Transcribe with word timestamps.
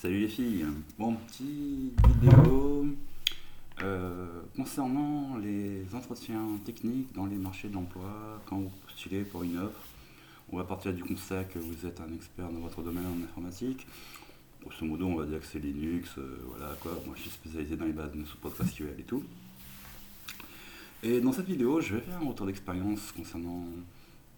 Salut 0.00 0.20
les 0.20 0.28
filles. 0.28 0.64
Bon, 0.98 1.14
petite 1.14 1.92
vidéo 2.22 2.86
euh, 3.82 4.40
concernant 4.56 5.36
les 5.36 5.84
entretiens 5.94 6.56
techniques 6.64 7.12
dans 7.14 7.26
les 7.26 7.36
marchés 7.36 7.68
d'emploi 7.68 8.40
quand 8.46 8.56
vous 8.56 8.72
postulez 8.86 9.24
pour 9.24 9.42
une 9.42 9.58
offre. 9.58 9.82
On 10.50 10.56
va 10.56 10.64
partir 10.64 10.94
du 10.94 11.04
constat 11.04 11.44
que 11.44 11.58
vous 11.58 11.86
êtes 11.86 12.00
un 12.00 12.10
expert 12.14 12.48
dans 12.48 12.60
votre 12.60 12.80
domaine 12.80 13.04
en 13.04 13.24
informatique. 13.24 13.86
Grosso 14.62 14.86
modo, 14.86 15.04
on 15.04 15.16
va 15.16 15.26
dire 15.26 15.38
que 15.38 15.44
c'est 15.44 15.58
Linux, 15.58 16.08
euh, 16.16 16.46
voilà 16.46 16.74
quoi. 16.80 16.92
Moi, 17.04 17.14
je 17.16 17.20
suis 17.20 17.30
spécialisé 17.32 17.76
dans 17.76 17.84
les 17.84 17.92
bases 17.92 18.12
de 18.14 18.24
sous 18.24 18.38
PostgreSQL 18.38 18.94
et 18.98 19.02
tout. 19.02 19.22
Et 21.02 21.20
dans 21.20 21.32
cette 21.32 21.46
vidéo, 21.46 21.82
je 21.82 21.96
vais 21.96 22.00
faire 22.00 22.16
un 22.16 22.26
retour 22.26 22.46
d'expérience 22.46 23.12
concernant 23.12 23.66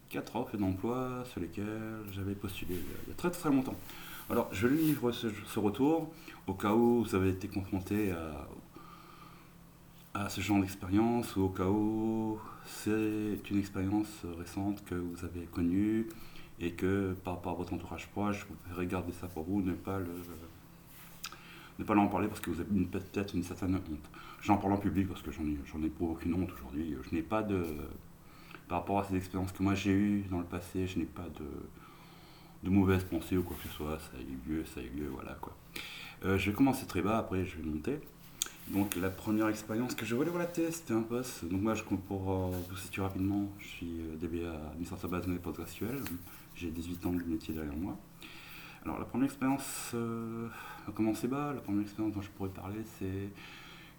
quatre 0.09 0.35
offres 0.35 0.57
d'emploi 0.57 1.23
sur 1.31 1.39
lesquelles 1.39 2.03
j'avais 2.11 2.35
postulé 2.35 2.75
il 2.75 3.09
y 3.09 3.13
a 3.13 3.15
très 3.15 3.31
très 3.31 3.49
longtemps. 3.49 3.77
Alors, 4.29 4.47
je 4.53 4.67
livre 4.67 5.11
ce, 5.11 5.59
retour 5.59 6.09
au 6.47 6.53
cas 6.53 6.71
où 6.73 7.03
vous 7.03 7.13
avez 7.13 7.29
été 7.29 7.49
confronté 7.49 8.13
à, 10.13 10.29
ce 10.29 10.39
genre 10.39 10.61
d'expérience 10.61 11.35
ou 11.35 11.43
au 11.43 11.49
cas 11.49 11.67
où 11.67 12.39
c'est 12.65 13.49
une 13.51 13.59
expérience 13.59 14.21
récente 14.37 14.83
que 14.85 14.95
vous 14.95 15.25
avez 15.25 15.45
connue 15.51 16.07
et 16.59 16.71
que 16.71 17.13
par 17.25 17.35
rapport 17.35 17.51
à 17.51 17.55
votre 17.55 17.73
entourage 17.73 18.07
proche, 18.07 18.45
vous 18.47 18.55
pouvez 18.69 18.87
garder 18.87 19.11
ça 19.11 19.27
pour 19.27 19.43
vous, 19.43 19.61
ne 19.61 19.73
pas 19.73 19.99
ne 21.79 21.83
pas 21.83 21.95
en 21.95 22.07
parler 22.07 22.29
parce 22.29 22.39
que 22.39 22.49
vous 22.49 22.61
avez 22.61 22.85
peut-être 22.85 23.35
une 23.35 23.43
certaine 23.43 23.75
honte. 23.75 24.09
J'en 24.41 24.57
parle 24.57 24.73
en 24.73 24.77
public 24.77 25.09
parce 25.09 25.21
que 25.21 25.31
j'en 25.31 25.43
ai, 25.43 25.57
j'en 25.65 25.83
ai 25.83 25.89
pour 25.89 26.11
aucune 26.11 26.33
honte 26.35 26.51
aujourd'hui. 26.53 26.95
Je 27.09 27.13
n'ai 27.13 27.23
pas 27.23 27.43
de. 27.43 27.65
Par 28.69 28.79
rapport 28.79 28.99
à 28.99 29.03
ces 29.03 29.17
expériences 29.17 29.51
que 29.51 29.61
moi 29.61 29.75
j'ai 29.75 29.91
eues 29.91 30.23
dans 30.31 30.39
le 30.39 30.45
passé, 30.45 30.87
je 30.87 30.97
n'ai 30.97 31.05
pas 31.05 31.27
de 31.37 31.45
de 32.63 32.69
mauvaises 32.69 33.03
pensées 33.03 33.37
ou 33.37 33.43
quoi 33.43 33.55
que 33.61 33.67
ce 33.69 33.75
soit, 33.75 33.99
ça 33.99 34.17
a 34.17 34.21
eu 34.21 34.37
lieu, 34.49 34.65
ça 34.65 34.79
a 34.79 34.83
eu 34.83 34.89
lieu, 34.89 35.07
voilà 35.09 35.37
quoi. 35.41 35.55
Euh, 36.25 36.37
je 36.37 36.49
vais 36.49 36.55
commencer 36.55 36.85
très 36.85 37.01
bas, 37.01 37.17
après 37.17 37.45
je 37.45 37.57
vais 37.57 37.63
monter. 37.63 37.99
Donc 38.69 38.95
la 38.95 39.09
première 39.09 39.49
expérience 39.49 39.93
que 39.93 40.05
je 40.05 40.15
voulais 40.15 40.29
relater, 40.29 40.71
c'était 40.71 40.93
un 40.93 41.01
poste. 41.01 41.45
Donc 41.45 41.61
moi, 41.61 41.73
je, 41.73 41.83
pour 41.83 42.31
euh, 42.31 42.51
vous 42.69 42.77
situer 42.77 43.01
rapidement, 43.01 43.49
je 43.59 43.67
suis 43.67 43.99
euh, 43.99 44.15
DBA 44.15 44.69
administrateur 44.71 45.09
base 45.09 45.27
de 45.27 45.37
PostgreSQL. 45.37 45.99
J'ai 46.55 46.71
18 46.71 47.05
ans 47.05 47.11
de 47.11 47.23
métier 47.23 47.53
derrière 47.53 47.75
moi. 47.75 47.97
Alors 48.85 48.99
la 48.99 49.05
première 49.05 49.25
expérience 49.25 49.91
euh, 49.93 50.47
a 50.87 50.91
commencé 50.91 51.27
bas. 51.27 51.51
La 51.53 51.61
première 51.61 51.81
expérience 51.81 52.13
dont 52.13 52.21
je 52.21 52.29
pourrais 52.29 52.49
parler, 52.49 52.79
c'est 52.99 53.29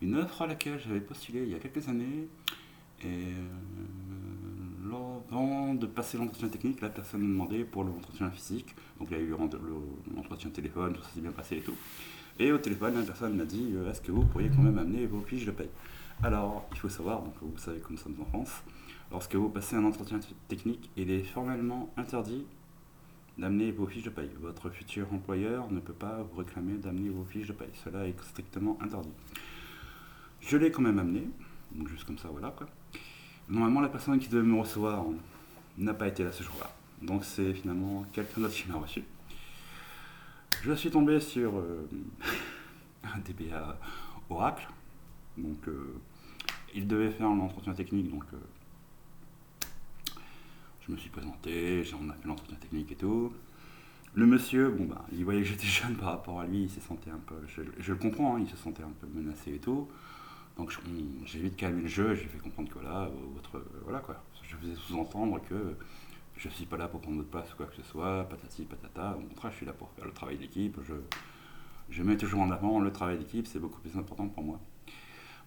une 0.01 0.17
offre 0.17 0.43
à 0.43 0.47
laquelle 0.47 0.81
j'avais 0.81 1.01
postulé 1.01 1.43
il 1.43 1.51
y 1.51 1.55
a 1.55 1.59
quelques 1.59 1.89
années. 1.89 2.28
Et 3.05 3.34
avant 5.30 5.75
de 5.75 5.86
passer 5.86 6.19
l'entretien 6.19 6.48
technique, 6.48 6.80
la 6.80 6.89
personne 6.89 7.20
m'a 7.20 7.28
demandé 7.28 7.64
pour 7.64 7.84
l'entretien 7.84 8.30
physique. 8.30 8.75
Donc 8.98 9.08
il 9.11 9.17
y 9.17 9.20
a 9.20 9.22
eu 9.22 9.34
l'entretien 10.14 10.50
téléphone, 10.50 10.94
tout 10.94 11.03
ça 11.03 11.08
s'est 11.14 11.20
bien 11.20 11.33
passé 11.33 11.56
et 11.56 11.61
tout. 11.61 11.75
Et 12.39 12.53
au 12.53 12.58
téléphone, 12.58 12.94
la 12.94 13.03
personne 13.03 13.36
m'a 13.36 13.44
dit 13.44 13.72
euh, 13.75 13.91
Est-ce 13.91 14.00
que 14.00 14.11
vous 14.11 14.25
pourriez 14.25 14.50
quand 14.50 14.62
même 14.62 14.78
amener 14.78 15.06
vos 15.06 15.20
fiches 15.20 15.47
de 15.47 15.53
paye? 15.53 15.70
Alors, 16.22 16.66
il 16.72 16.78
faut 16.78 16.89
savoir, 16.89 17.22
donc 17.22 17.34
vous 17.41 17.58
savez 17.58 17.78
comme 17.81 17.92
nous 17.92 18.03
sommes 18.03 18.16
en 18.20 18.25
France, 18.25 18.62
lorsque 19.11 19.34
vous 19.34 19.48
passez 19.48 19.77
un 19.77 19.84
entretien 19.84 20.19
technique, 20.48 20.91
il 20.97 21.11
est 21.11 21.22
formellement 21.22 21.92
interdit 21.97 22.44
d'amener 23.38 23.72
vos 23.72 23.86
fiches 23.86 24.05
de 24.05 24.11
paye. 24.11 24.31
Votre 24.41 24.70
futur 24.70 25.12
employeur 25.12 25.70
ne 25.70 25.81
peut 25.81 25.92
pas 25.92 26.22
vous 26.22 26.38
réclamer 26.38 26.75
d'amener 26.75 27.09
vos 27.09 27.25
fiches 27.25 27.48
de 27.48 27.53
paye. 27.53 27.70
Cela 27.84 28.06
est 28.06 28.20
strictement 28.22 28.78
interdit. 28.81 29.12
Je 30.41 30.56
l'ai 30.56 30.70
quand 30.70 30.83
même 30.83 30.98
amené, 30.98 31.28
donc 31.72 31.88
juste 31.88 32.05
comme 32.05 32.19
ça, 32.19 32.28
voilà 32.28 32.50
quoi. 32.50 32.66
Normalement, 33.48 33.81
la 33.81 33.89
personne 33.89 34.19
qui 34.19 34.28
devait 34.28 34.47
me 34.47 34.59
recevoir 34.59 35.05
n'a 35.78 35.95
pas 35.95 36.09
été 36.09 36.25
là 36.25 36.33
ce 36.33 36.42
jour-là. 36.42 36.70
Donc 37.03 37.25
c'est 37.25 37.53
finalement 37.53 38.05
quelqu'un 38.12 38.41
d'autre 38.41 38.55
qui 38.55 38.69
m'a 38.69 38.78
reçu. 38.78 39.05
Je 40.62 40.73
suis 40.73 40.91
tombé 40.91 41.20
sur 41.20 41.59
euh, 41.59 41.89
un 43.05 43.19
DBA 43.19 43.78
Oracle. 44.31 44.66
Donc 45.37 45.69
euh, 45.69 46.00
il 46.75 46.87
devait 46.87 47.10
faire 47.10 47.27
un 47.27 47.41
entretien 47.41 47.75
technique, 47.75 48.10
donc 48.10 48.25
euh, 48.32 50.16
je 50.87 50.93
me 50.93 50.97
suis 50.97 51.11
présenté, 51.11 51.82
on 52.00 52.09
a 52.09 52.15
fait 52.15 52.28
l'entretien 52.28 52.56
technique 52.56 52.93
et 52.93 52.97
tout. 52.97 53.32
Le 54.15 54.26
monsieur, 54.26 54.71
bon 54.71 54.84
bah, 54.84 55.05
il 55.12 55.25
voyait 55.25 55.43
que 55.43 55.49
j'étais 55.49 55.66
jeune 55.66 55.97
par 55.97 56.11
rapport 56.11 56.41
à 56.41 56.47
lui, 56.47 56.62
il 56.62 56.71
se 56.71 56.81
sentait 56.81 57.11
un 57.11 57.21
peu, 57.26 57.34
je, 57.47 57.93
le 57.93 57.99
comprends, 57.99 58.37
hein, 58.37 58.41
il 58.41 58.49
se 58.49 58.56
sentait 58.56 58.82
un 58.82 58.93
peu 59.00 59.06
menacé 59.12 59.55
et 59.55 59.59
tout. 59.59 59.88
Donc 60.56 60.72
j'ai 61.25 61.41
vite 61.41 61.56
calmé 61.56 61.82
le 61.82 61.88
jeu, 61.88 62.15
j'ai 62.15 62.26
fait 62.26 62.38
comprendre 62.38 62.69
que 62.69 62.78
voilà, 62.78 63.10
votre, 63.34 63.65
voilà 63.82 63.98
quoi, 63.98 64.22
je 64.48 64.56
faisais 64.56 64.75
sous-entendre 64.76 65.41
que 65.48 65.76
je 66.37 66.48
ne 66.48 66.53
suis 66.53 66.66
pas 66.66 66.76
là 66.76 66.88
pour 66.88 67.00
prendre 67.00 67.19
votre 67.19 67.28
place 67.28 67.53
ou 67.53 67.56
quoi 67.56 67.66
que 67.66 67.76
ce 67.76 67.82
soit, 67.82 68.25
patati 68.28 68.64
patata. 68.64 69.16
Au 69.16 69.22
contraire, 69.22 69.53
je 69.53 69.56
suis 69.59 69.66
là 69.66 69.72
pour 69.72 69.91
faire 69.91 70.04
le 70.04 70.12
travail 70.12 70.37
d'équipe. 70.37 70.78
Je, 71.91 72.03
mets 72.03 72.16
toujours 72.16 72.41
en 72.41 72.50
avant 72.50 72.81
le 72.81 72.93
travail 72.93 73.19
d'équipe, 73.19 73.47
c'est 73.47 73.59
beaucoup 73.59 73.81
plus 73.81 73.97
important 73.98 74.28
pour 74.28 74.43
moi. 74.43 74.60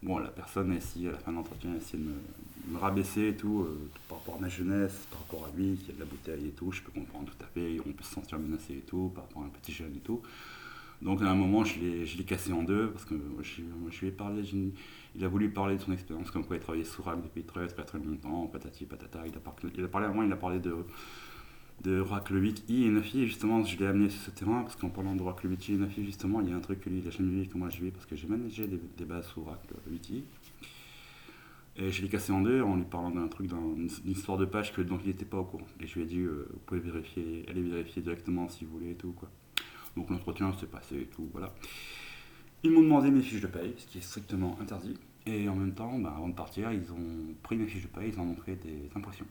Bon, 0.03 0.19
la 0.19 0.29
personne 0.29 0.73
ici, 0.73 1.07
à 1.07 1.11
la 1.11 1.17
fin 1.17 1.31
de 1.31 1.37
l'entretien, 1.37 1.75
essaie 1.75 1.97
de 1.97 2.03
me, 2.03 2.77
rabaisser 2.77 3.29
et 3.29 3.35
tout, 3.35 3.61
euh, 3.61 3.89
par 4.07 4.19
rapport 4.19 4.35
à 4.35 4.39
ma 4.39 4.49
jeunesse, 4.49 5.07
par 5.09 5.19
rapport 5.21 5.47
à 5.47 5.57
lui, 5.57 5.77
qui 5.77 5.91
a 5.91 5.93
de 5.93 5.99
la 5.99 6.05
bouteille 6.05 6.47
et 6.47 6.51
tout, 6.51 6.71
je 6.71 6.83
peux 6.83 6.91
comprendre 6.91 7.31
tout 7.31 7.43
à 7.43 7.47
fait, 7.47 7.79
on 7.79 7.91
peut 7.91 8.03
se 8.03 8.13
sentir 8.13 8.37
menacé 8.37 8.73
et 8.73 8.81
tout, 8.81 9.11
par 9.15 9.23
rapport 9.23 9.41
à 9.41 9.45
un 9.45 9.49
petit 9.49 9.71
jeune 9.71 9.95
et 9.95 9.99
tout. 9.99 10.21
Donc 11.01 11.21
à 11.21 11.29
un 11.29 11.35
moment, 11.35 11.63
je 11.63 11.79
l'ai 11.79 12.23
cassé 12.23 12.51
en 12.51 12.63
deux 12.63 12.89
parce 12.89 13.05
que 13.05 13.15
je, 13.41 13.61
je 13.91 13.99
lui 13.99 14.07
ai 14.07 14.11
parlé, 14.11 14.41
il 15.15 15.23
a 15.23 15.27
voulu 15.27 15.49
parler 15.49 15.75
de 15.75 15.81
son 15.81 15.91
expérience, 15.91 16.31
comme 16.31 16.45
quoi 16.45 16.55
il 16.55 16.61
travaillait 16.61 16.85
sous 16.85 17.01
RAC 17.01 17.21
depuis 17.21 17.43
très 17.43 17.67
très 17.67 17.83
très 17.83 17.99
longtemps, 17.99 18.47
patati 18.47 18.85
patata. 18.85 19.23
Il 19.25 19.35
a, 19.83 19.87
parlé, 19.87 20.07
à 20.07 20.09
moi, 20.09 20.25
il 20.25 20.31
a 20.31 20.35
parlé 20.35 20.59
de, 20.59 20.75
de 21.83 21.99
RAC 21.99 22.31
le 22.31 22.41
8i 22.41 22.83
et 22.83 22.89
9i. 22.89 23.25
Justement, 23.25 23.63
je 23.63 23.77
l'ai 23.77 23.85
amené 23.85 24.09
sur 24.09 24.21
ce 24.21 24.31
terrain 24.31 24.61
parce 24.61 24.75
qu'en 24.75 24.89
parlant 24.89 25.15
de 25.15 25.21
RAC 25.21 25.43
le 25.43 25.55
8i 25.55 25.73
et 25.73 25.77
9i, 25.77 26.05
justement, 26.05 26.41
il 26.41 26.49
y 26.49 26.53
a 26.53 26.55
un 26.55 26.61
truc 26.61 26.81
que 26.81 26.89
lui 26.89 26.99
il 26.99 27.07
a 27.07 27.11
jamais 27.11 27.31
vu 27.31 27.41
et 27.43 27.47
que 27.47 27.57
moi 27.57 27.69
j'ai 27.69 27.79
vu 27.79 27.91
parce 27.91 28.05
que 28.05 28.15
j'ai 28.15 28.27
managé 28.27 28.67
des, 28.67 29.05
bases 29.05 29.27
sous 29.27 29.43
RAC 29.43 29.59
le 29.87 29.95
8i. 29.95 30.23
Et 31.79 31.91
je 31.91 32.01
l'ai 32.01 32.09
cassé 32.09 32.31
en 32.31 32.41
deux 32.41 32.61
en 32.63 32.75
lui 32.75 32.85
parlant 32.85 33.11
d'un 33.11 33.27
truc, 33.27 33.47
d'une 33.47 33.87
histoire 34.05 34.39
de 34.39 34.45
page 34.45 34.73
que, 34.73 34.81
dont 34.81 34.97
il 35.03 35.09
n'était 35.09 35.25
pas 35.25 35.37
au 35.37 35.43
courant. 35.43 35.67
Et 35.79 35.85
je 35.85 35.93
lui 35.93 36.01
ai 36.01 36.05
dit, 36.07 36.19
euh, 36.19 36.47
vous 36.51 36.59
pouvez 36.65 36.79
vérifier, 36.79 37.45
aller 37.47 37.61
vérifier 37.61 38.01
directement 38.01 38.49
si 38.49 38.65
vous 38.65 38.79
voulez 38.79 38.91
et 38.91 38.95
tout. 38.95 39.11
quoi. 39.11 39.29
Donc 39.97 40.11
l'entretien 40.11 40.53
s'est 40.59 40.67
passé 40.67 40.95
et 40.95 41.05
tout, 41.05 41.27
voilà. 41.31 41.51
Ils 42.63 42.71
m'ont 42.71 42.83
demandé 42.83 43.09
mes 43.09 43.21
fiches 43.21 43.41
de 43.41 43.47
paye, 43.47 43.73
ce 43.77 43.87
qui 43.87 43.97
est 43.97 44.01
strictement 44.01 44.55
interdit. 44.61 44.95
Et 45.25 45.49
en 45.49 45.55
même 45.55 45.73
temps, 45.73 45.97
bah, 45.97 46.13
avant 46.15 46.29
de 46.29 46.35
partir, 46.35 46.71
ils 46.71 46.91
ont 46.91 47.33
pris 47.41 47.57
mes 47.57 47.65
fiches 47.65 47.81
de 47.81 47.87
paye, 47.87 48.11
ils 48.13 48.19
en 48.19 48.27
ont 48.27 48.35
fait 48.35 48.55
des 48.55 48.89
impressions. 48.95 49.25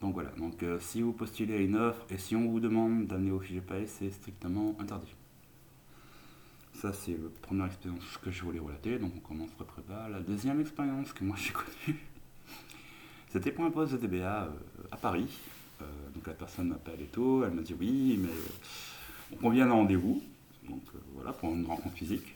Donc 0.00 0.14
voilà, 0.14 0.30
donc 0.30 0.62
euh, 0.64 0.78
si 0.80 1.00
vous 1.00 1.12
postulez 1.12 1.54
à 1.54 1.58
une 1.58 1.76
offre 1.76 2.04
et 2.10 2.18
si 2.18 2.34
on 2.34 2.48
vous 2.50 2.58
demande 2.58 3.06
d'amener 3.06 3.30
vos 3.30 3.38
fiches 3.38 3.54
de 3.54 3.60
paye, 3.60 3.86
c'est 3.86 4.10
strictement 4.10 4.76
interdit. 4.80 5.14
Ça, 6.74 6.92
c'est 6.92 7.12
la 7.12 7.28
première 7.40 7.66
expérience 7.66 8.18
que 8.22 8.30
je 8.32 8.42
voulais 8.42 8.58
relater, 8.58 8.98
donc 8.98 9.12
on 9.16 9.20
commence 9.20 9.50
très 9.56 9.82
bas. 9.88 10.08
La 10.08 10.20
deuxième 10.20 10.60
expérience 10.60 11.12
que 11.12 11.22
moi 11.22 11.36
j'ai 11.38 11.52
connue, 11.52 12.00
c'était 13.28 13.52
pour 13.52 13.64
un 13.64 13.70
poste 13.70 13.92
de 13.92 13.98
DBA 13.98 14.44
euh, 14.44 14.50
à 14.90 14.96
Paris. 14.96 15.38
Euh, 15.80 15.84
donc 16.14 16.26
la 16.26 16.34
personne 16.34 16.68
m'appelle 16.68 17.00
et 17.00 17.06
tout, 17.06 17.42
elle 17.46 17.52
me 17.52 17.62
dit 17.62 17.74
oui, 17.78 18.18
mais 18.20 18.28
on 19.32 19.36
convient 19.36 19.68
un 19.68 19.72
rendez-vous, 19.72 20.22
donc 20.68 20.82
euh, 20.94 20.98
voilà, 21.14 21.32
pour 21.32 21.52
une 21.52 21.66
rencontre 21.66 21.94
physique. 21.94 22.34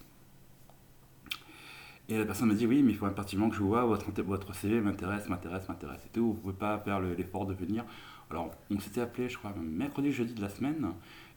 Et 2.08 2.18
la 2.18 2.24
personne 2.24 2.48
m'a 2.48 2.54
dit 2.54 2.66
oui, 2.66 2.82
mais 2.82 2.92
il 2.92 2.96
faut 2.96 3.06
impérativement 3.06 3.48
que 3.48 3.54
je 3.54 3.62
vois 3.62 3.84
votre, 3.84 4.10
votre 4.22 4.54
CV 4.54 4.80
m'intéresse, 4.80 5.28
m'intéresse, 5.28 5.68
m'intéresse 5.68 6.00
et 6.06 6.08
tout. 6.12 6.26
Vous 6.26 6.34
ne 6.34 6.40
pouvez 6.40 6.54
pas 6.54 6.78
faire 6.78 7.00
l'effort 7.00 7.46
de 7.46 7.54
venir. 7.54 7.84
Alors, 8.30 8.50
on 8.70 8.80
s'était 8.80 9.00
appelé, 9.00 9.28
je 9.28 9.38
crois, 9.38 9.54
mercredi, 9.60 10.10
jeudi 10.10 10.34
de 10.34 10.40
la 10.40 10.48
semaine, 10.48 10.92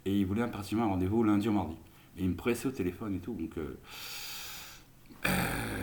et 0.06 0.18
il 0.18 0.26
voulait 0.26 0.42
impérativement 0.42 0.86
un 0.86 0.88
rendez-vous 0.88 1.24
lundi 1.24 1.48
ou 1.48 1.52
mardi. 1.52 1.76
Et 2.18 2.24
il 2.24 2.30
me 2.30 2.36
pressait 2.36 2.68
au 2.68 2.72
téléphone 2.72 3.16
et 3.16 3.20
tout, 3.20 3.34
donc 3.34 3.56
euh, 3.58 3.78
euh, 5.26 5.30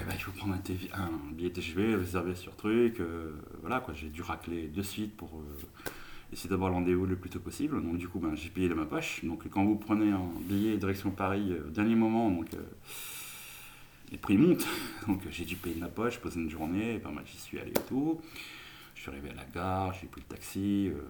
bah, 0.07 0.13
il 0.15 0.21
faut 0.21 0.33
prendre 0.33 0.55
un, 0.55 1.03
un, 1.03 1.33
billet 1.33 1.51
TGV, 1.51 1.95
réserver 1.95 2.35
sur 2.35 2.57
truc. 2.57 3.01
voilà, 3.61 3.81
quoi, 3.81 3.95
j'ai 3.95 4.09
dû 4.09 4.23
racler 4.23 4.69
de 4.69 4.83
suite 4.83 5.17
pour 5.17 5.31
essayer 6.33 6.51
d'avoir 6.51 6.71
le 6.71 6.77
rendez-vous 6.77 7.07
le 7.07 7.17
plus 7.17 7.31
tôt 7.31 7.41
possible. 7.41 7.83
Donc 7.83 7.99
du 7.99 8.09
coup, 8.09 8.19
ben, 8.19 8.35
j'ai 8.35 8.51
payé 8.51 8.69
de 8.69 8.75
ma 8.75 8.87
poche. 8.87 9.25
Donc 9.25 9.49
quand 9.49 9.65
vous 9.65 9.77
prenez 9.77 10.11
un 10.11 10.29
billet 10.43 10.77
direction 10.77 11.11
Paris 11.11 11.53
euh, 11.53 11.67
au 11.67 11.71
dernier 11.71 11.95
moment, 11.95 12.31
donc 12.31 12.53
euh, 12.55 12.59
les 14.11 14.19
prix 14.19 14.37
montent. 14.37 14.67
Donc 15.07 15.23
j'ai 15.31 15.45
dû 15.45 15.57
payer 15.57 15.77
de 15.77 15.81
ma 15.81 15.89
poche, 15.89 16.19
poser 16.19 16.41
une 16.41 16.51
journée, 16.51 16.99
ben, 16.99 17.13
j'y 17.25 17.39
suis 17.39 17.59
allé 17.59 17.71
et 17.71 17.89
tout. 17.89 18.21
Je 18.95 19.03
suis 19.03 19.11
arrivé 19.11 19.31
à 19.31 19.35
la 19.35 19.45
gare, 19.45 19.95
j'ai 19.95 20.07
pris 20.09 20.21
le 20.21 20.27
taxi, 20.27 20.89
euh, 20.89 21.01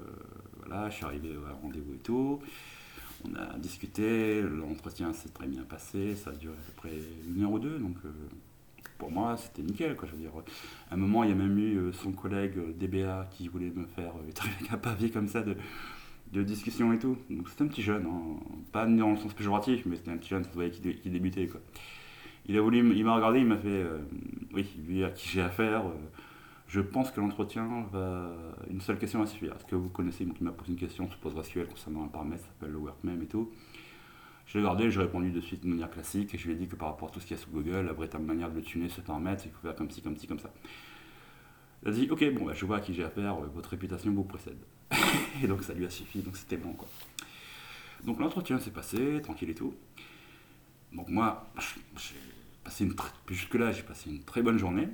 voilà, 0.58 0.90
je 0.90 0.96
suis 0.96 1.04
arrivé 1.04 1.30
au 1.36 1.62
rendez-vous 1.62 1.94
et 1.94 1.98
tout. 1.98 2.40
On 3.24 3.34
a 3.34 3.58
discuté, 3.58 4.42
l'entretien 4.42 5.12
s'est 5.12 5.30
très 5.30 5.46
bien 5.46 5.62
passé, 5.64 6.14
ça 6.14 6.30
a 6.30 6.32
duré 6.34 6.54
à 6.54 6.62
peu 6.66 6.72
près 6.76 6.96
une 7.26 7.42
heure 7.42 7.52
ou 7.52 7.58
deux, 7.58 7.78
donc 7.78 7.96
pour 9.00 9.10
moi, 9.10 9.36
c'était 9.38 9.62
nickel. 9.62 9.96
Je 10.00 10.10
veux 10.12 10.18
dire, 10.18 10.30
à 10.90 10.94
un 10.94 10.96
moment, 10.96 11.24
il 11.24 11.30
y 11.30 11.32
a 11.32 11.36
même 11.36 11.58
eu 11.58 11.78
euh, 11.78 11.92
son 11.92 12.12
collègue 12.12 12.58
euh, 12.58 12.72
DBA 12.74 13.28
qui 13.32 13.48
voulait 13.48 13.72
me 13.74 13.86
faire 13.86 14.12
euh, 14.16 14.70
un 14.70 14.76
papier 14.76 15.10
comme 15.10 15.26
ça 15.26 15.42
de, 15.42 15.56
discussion 16.42 16.92
et 16.92 16.98
tout. 16.98 17.16
Donc 17.30 17.48
c'était 17.48 17.64
un 17.64 17.68
petit 17.68 17.82
jeune, 17.82 18.06
hein. 18.06 18.36
pas 18.70 18.86
dans 18.86 19.10
le 19.10 19.16
sens 19.16 19.32
péjoratif, 19.32 19.84
mais 19.86 19.96
c'était 19.96 20.12
un 20.12 20.18
petit 20.18 20.28
jeune 20.28 20.46
qui, 20.46 20.94
qui 20.96 21.10
débutait. 21.10 21.48
Il 22.46 22.56
a 22.56 22.60
voulu, 22.60 22.78
il 22.94 23.04
m'a 23.04 23.16
regardé, 23.16 23.40
il 23.40 23.46
m'a 23.46 23.56
fait, 23.56 23.84
oui, 24.54 24.66
lui 24.86 25.02
à 25.02 25.10
qui 25.10 25.28
j'ai 25.28 25.40
affaire. 25.40 25.82
je 26.68 26.80
pense 26.80 27.10
que 27.10 27.20
l'entretien 27.20 27.86
va. 27.92 28.30
Une 28.70 28.80
seule 28.80 28.98
question 28.98 29.18
va 29.18 29.26
suffire. 29.26 29.54
Est-ce 29.56 29.66
que 29.66 29.76
vous 29.76 29.88
connaissez, 29.88 30.24
donc 30.24 30.36
il 30.40 30.44
m'a 30.44 30.52
posé 30.52 30.70
une 30.70 30.78
question 30.78 31.08
sur 31.08 31.18
PostgreSQL 31.18 31.66
concernant 31.66 32.04
un 32.04 32.08
paramètre 32.08 32.42
qui 32.42 32.48
s'appelle 32.48 32.72
le 32.72 32.78
workmem 32.78 33.20
et 33.22 33.26
tout. 33.26 33.50
Je 34.50 34.58
l'ai 34.58 34.64
gardé, 34.64 34.90
j'ai 34.90 34.98
répondu 34.98 35.30
de 35.30 35.40
suite 35.40 35.62
de 35.62 35.68
manière 35.68 35.88
classique 35.88 36.34
et 36.34 36.38
je 36.38 36.48
lui 36.48 36.54
ai 36.54 36.56
dit 36.56 36.66
que 36.66 36.74
par 36.74 36.88
rapport 36.88 37.08
à 37.08 37.12
tout 37.12 37.20
ce 37.20 37.26
qu'il 37.26 37.36
y 37.36 37.38
a 37.38 37.40
sur 37.40 37.52
Google, 37.52 37.86
la 37.86 37.92
vraie 37.92 38.08
manière 38.18 38.50
de 38.50 38.56
le 38.56 38.62
tuner, 38.62 38.88
se 38.88 39.00
permettre, 39.00 39.42
c'est 39.42 39.48
qu'il 39.48 39.56
faut 39.56 39.62
faire 39.68 39.76
comme 39.76 39.88
ci, 39.92 40.02
comme 40.02 40.16
ci, 40.16 40.26
comme 40.26 40.40
ça. 40.40 40.52
Il 41.84 41.88
a 41.88 41.92
dit 41.92 42.08
Ok, 42.10 42.24
bon, 42.34 42.46
bah, 42.46 42.52
je 42.52 42.66
vois 42.66 42.78
à 42.78 42.80
qui 42.80 42.92
j'ai 42.92 43.04
affaire, 43.04 43.36
euh, 43.36 43.46
votre 43.54 43.70
réputation 43.70 44.10
vous 44.12 44.24
précède. 44.24 44.58
et 45.44 45.46
donc 45.46 45.62
ça 45.62 45.72
lui 45.72 45.86
a 45.86 45.90
suffi, 45.90 46.18
donc 46.18 46.36
c'était 46.36 46.56
bon 46.56 46.72
quoi. 46.72 46.88
Donc 48.02 48.18
l'entretien 48.18 48.58
s'est 48.58 48.72
passé, 48.72 49.22
tranquille 49.22 49.50
et 49.50 49.54
tout. 49.54 49.72
Donc 50.92 51.08
moi, 51.08 51.46
j'ai 51.96 52.10
passé 52.64 52.84
une 52.84 52.94
jusque-là, 53.28 53.70
j'ai 53.70 53.84
passé 53.84 54.10
une 54.10 54.24
très 54.24 54.42
bonne 54.42 54.58
journée. 54.58 54.88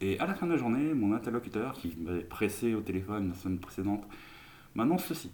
Et 0.00 0.18
à 0.20 0.26
la 0.26 0.34
fin 0.34 0.46
de 0.46 0.52
la 0.52 0.56
journée, 0.56 0.94
mon 0.94 1.12
interlocuteur, 1.14 1.74
qui 1.74 1.94
m'avait 1.98 2.24
pressé 2.24 2.74
au 2.74 2.80
téléphone 2.80 3.28
la 3.28 3.34
semaine 3.34 3.58
précédente, 3.58 4.08
m'annonce 4.74 5.04
ceci. 5.04 5.30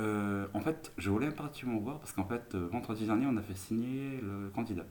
Euh, 0.00 0.46
en 0.54 0.60
fait, 0.60 0.92
je 0.96 1.10
voulais 1.10 1.26
impérativement 1.26 1.78
voir 1.78 1.98
parce 1.98 2.12
qu'en 2.12 2.24
fait, 2.24 2.54
euh, 2.54 2.68
vendredi 2.68 3.04
dernier, 3.04 3.26
on 3.26 3.36
a 3.36 3.42
fait 3.42 3.56
signer 3.56 4.18
le 4.22 4.50
candidat. 4.54 4.86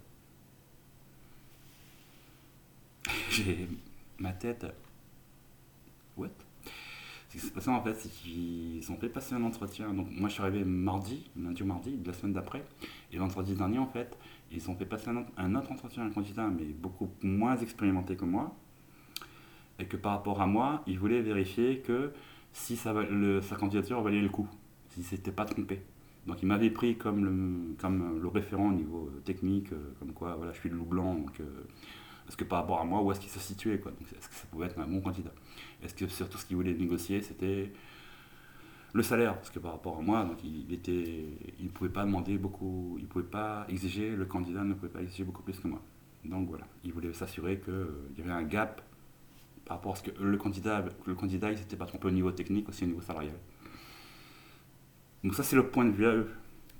J'ai 3.31 3.67
ma 4.19 4.33
tête. 4.33 4.67
What? 6.15 6.27
Ce 7.29 7.37
qui 7.37 7.39
s'est 7.39 7.51
passé 7.51 7.69
en 7.69 7.81
fait, 7.81 7.95
c'est 7.95 8.09
qu'ils 8.09 8.91
ont 8.91 8.97
fait 8.97 9.09
passer 9.09 9.33
un 9.33 9.43
entretien. 9.43 9.93
Donc, 9.93 10.07
moi, 10.11 10.29
je 10.29 10.33
suis 10.33 10.43
arrivé 10.43 10.63
mardi, 10.63 11.29
lundi 11.35 11.63
ou 11.63 11.65
mardi, 11.65 11.97
de 11.97 12.07
la 12.07 12.13
semaine 12.13 12.33
d'après. 12.33 12.63
Et 13.11 13.17
vendredi 13.17 13.55
dernier, 13.55 13.79
en 13.79 13.87
fait, 13.87 14.17
ils 14.51 14.69
ont 14.69 14.75
fait 14.75 14.85
passer 14.85 15.09
un, 15.37 15.55
autre 15.55 15.71
entretien 15.71 16.03
à 16.03 16.05
un 16.05 16.11
candidat, 16.11 16.47
mais 16.47 16.65
beaucoup 16.65 17.09
moins 17.23 17.57
expérimenté 17.57 18.15
que 18.15 18.25
moi. 18.25 18.55
Et 19.79 19.85
que 19.85 19.97
par 19.97 20.11
rapport 20.11 20.41
à 20.41 20.45
moi, 20.45 20.83
ils 20.87 20.99
voulaient 20.99 21.21
vérifier 21.21 21.79
que 21.79 22.11
si 22.51 22.75
sa 22.75 22.93
candidature 23.57 24.01
valait 24.01 24.21
le 24.21 24.29
coup 24.29 24.47
s'il 24.89 25.03
s'était 25.03 25.31
pas 25.31 25.45
trompé. 25.45 25.81
Donc 26.27 26.41
il 26.41 26.47
m'avait 26.47 26.69
pris 26.69 26.97
comme 26.97 27.25
le, 27.25 27.75
comme 27.81 28.21
le 28.21 28.27
référent 28.27 28.69
au 28.69 28.73
niveau 28.73 29.09
euh, 29.13 29.19
technique, 29.21 29.71
euh, 29.71 29.93
comme 29.99 30.13
quoi 30.13 30.35
voilà, 30.35 30.51
je 30.53 30.59
suis 30.59 30.69
le 30.69 30.75
loup 30.75 30.85
blanc. 30.85 31.15
Donc, 31.15 31.39
euh, 31.39 31.45
que 32.37 32.43
par 32.43 32.59
rapport 32.59 32.79
à 32.79 32.85
moi, 32.85 33.01
où 33.01 33.11
est-ce 33.11 33.19
qu'il 33.19 33.29
se 33.29 33.39
situait 33.39 33.79
quoi? 33.79 33.91
Est-ce 34.01 34.29
que 34.29 34.35
ça 34.35 34.45
pouvait 34.51 34.67
être 34.67 34.77
un 34.79 34.85
bon 34.85 35.01
candidat? 35.01 35.33
Est-ce 35.83 35.95
que 35.95 36.07
surtout 36.07 36.37
ce 36.37 36.45
qu'il 36.45 36.57
voulait 36.57 36.75
négocier, 36.75 37.21
c'était 37.21 37.73
le 38.93 39.01
salaire? 39.01 39.35
Parce 39.35 39.49
que 39.49 39.57
par 39.57 39.71
rapport 39.71 39.97
à 39.97 40.01
moi, 40.01 40.23
donc, 40.23 40.37
il 40.43 40.71
était, 40.71 41.25
il 41.59 41.69
pouvait 41.69 41.89
pas 41.89 42.05
demander 42.05 42.37
beaucoup, 42.37 42.97
il 42.99 43.07
pouvait 43.07 43.25
pas 43.25 43.65
exiger, 43.67 44.15
le 44.15 44.25
candidat 44.25 44.63
ne 44.63 44.75
pouvait 44.75 44.91
pas 44.91 45.01
exiger 45.01 45.23
beaucoup 45.23 45.41
plus 45.41 45.59
que 45.59 45.67
moi. 45.67 45.81
Donc 46.23 46.49
voilà, 46.49 46.67
il 46.83 46.93
voulait 46.93 47.11
s'assurer 47.13 47.59
qu'il 47.59 47.73
y 48.19 48.21
avait 48.21 48.31
un 48.31 48.43
gap 48.43 48.83
par 49.65 49.77
rapport 49.77 49.93
à 49.93 49.95
ce 49.95 50.03
que 50.03 50.21
le 50.21 50.37
candidat, 50.37 50.85
le 51.07 51.15
candidat, 51.15 51.51
il 51.51 51.57
s'était 51.57 51.77
pas 51.77 51.87
trompé 51.87 52.07
au 52.07 52.11
niveau 52.11 52.31
technique, 52.31 52.69
aussi 52.69 52.83
au 52.83 52.87
niveau 52.87 53.01
salarial. 53.01 53.35
Donc 55.23 55.35
ça 55.35 55.43
c'est 55.43 55.55
le 55.55 55.67
point 55.67 55.85
de 55.85 55.91
vue 55.91 56.05
à 56.05 56.13
eux. 56.13 56.29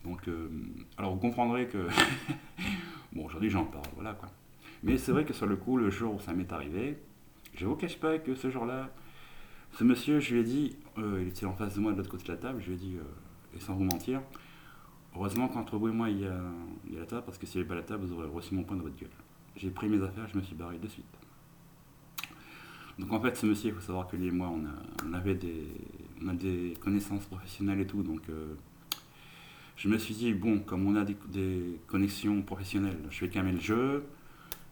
Donc, 0.04 0.28
euh, 0.28 0.48
alors 0.98 1.14
vous 1.14 1.20
comprendrez 1.20 1.68
que... 1.68 1.88
bon, 3.14 3.26
aujourd'hui 3.26 3.50
j'en 3.50 3.66
parle, 3.66 3.86
voilà 3.96 4.14
quoi. 4.14 4.30
Mais 4.84 4.98
c'est 4.98 5.12
vrai 5.12 5.26
que 5.26 5.34
sur 5.34 5.46
le 5.46 5.58
coup, 5.58 5.78
le 5.78 5.90
jour 5.90 6.16
où 6.16 6.20
ça 6.20 6.34
m'est 6.34 6.52
arrivé, 6.54 6.98
je 7.54 7.66
vous 7.66 7.76
cache 7.76 7.98
pas 7.98 8.18
que 8.18 8.34
ce 8.34 8.50
jour-là, 8.50 8.90
ce 9.74 9.84
monsieur, 9.84 10.20
je 10.20 10.34
lui 10.34 10.42
ai 10.42 10.44
dit, 10.44 10.78
euh, 10.98 11.20
il 11.22 11.28
était 11.28 11.46
en 11.46 11.54
face 11.54 11.76
de 11.76 11.82
moi 11.82 11.92
de 11.92 11.98
l'autre 11.98 12.10
côté 12.10 12.24
de 12.24 12.32
la 12.32 12.38
table, 12.38 12.62
je 12.62 12.68
lui 12.68 12.76
ai 12.76 12.78
dit, 12.78 12.96
euh, 12.96 13.58
et 13.58 13.60
sans 13.60 13.76
vous 13.76 13.84
mentir, 13.84 14.22
heureusement 15.16 15.50
qu'entre 15.50 15.78
vous 15.78 15.90
et 15.90 15.92
moi 15.92 16.10
il 16.10 16.22
y, 16.22 16.26
a, 16.26 16.42
la 16.98 17.06
table, 17.06 17.24
parce 17.26 17.38
que 17.38 17.46
s'il 17.46 17.60
n'y 17.60 17.66
avait 17.66 17.70
pas 17.70 17.76
la 17.76 17.84
table, 17.86 18.06
vous 18.06 18.14
aurez 18.14 18.28
reçu 18.28 18.56
mon 18.56 18.64
point 18.64 18.78
de 18.78 18.82
votre 18.82 18.96
gueule. 18.96 19.10
J'ai 19.58 19.70
pris 19.70 19.90
mes 19.90 20.02
affaires, 20.02 20.28
je 20.32 20.38
me 20.38 20.44
suis 20.44 20.56
barré 20.56 20.78
de 20.78 20.88
suite. 20.88 21.06
Donc 22.98 23.12
en 23.12 23.20
fait, 23.20 23.36
ce 23.36 23.46
monsieur, 23.46 23.70
il 23.70 23.76
faut 23.76 23.82
savoir 23.82 24.08
que 24.08 24.16
lui 24.16 24.28
et 24.28 24.32
moi, 24.32 24.50
on, 25.06 25.14
avait 25.14 25.36
des, 25.36 25.68
a 26.28 26.34
des 26.34 26.74
connaissances 26.80 27.26
professionnelles 27.26 27.82
et 27.82 27.88
tout. 27.88 28.04
Donc 28.04 28.22
euh, 28.30 28.56
je 29.78 29.88
me 29.88 29.98
suis 29.98 30.14
dit, 30.14 30.34
bon, 30.34 30.60
comme 30.60 30.88
on 30.88 30.96
a 30.96 31.06
des, 31.06 31.80
connexions 31.88 32.42
professionnelles, 32.42 33.00
je 33.10 33.22
vais 33.22 33.30
calmer 33.30 33.54
le 33.54 33.60
jeu. 33.60 34.04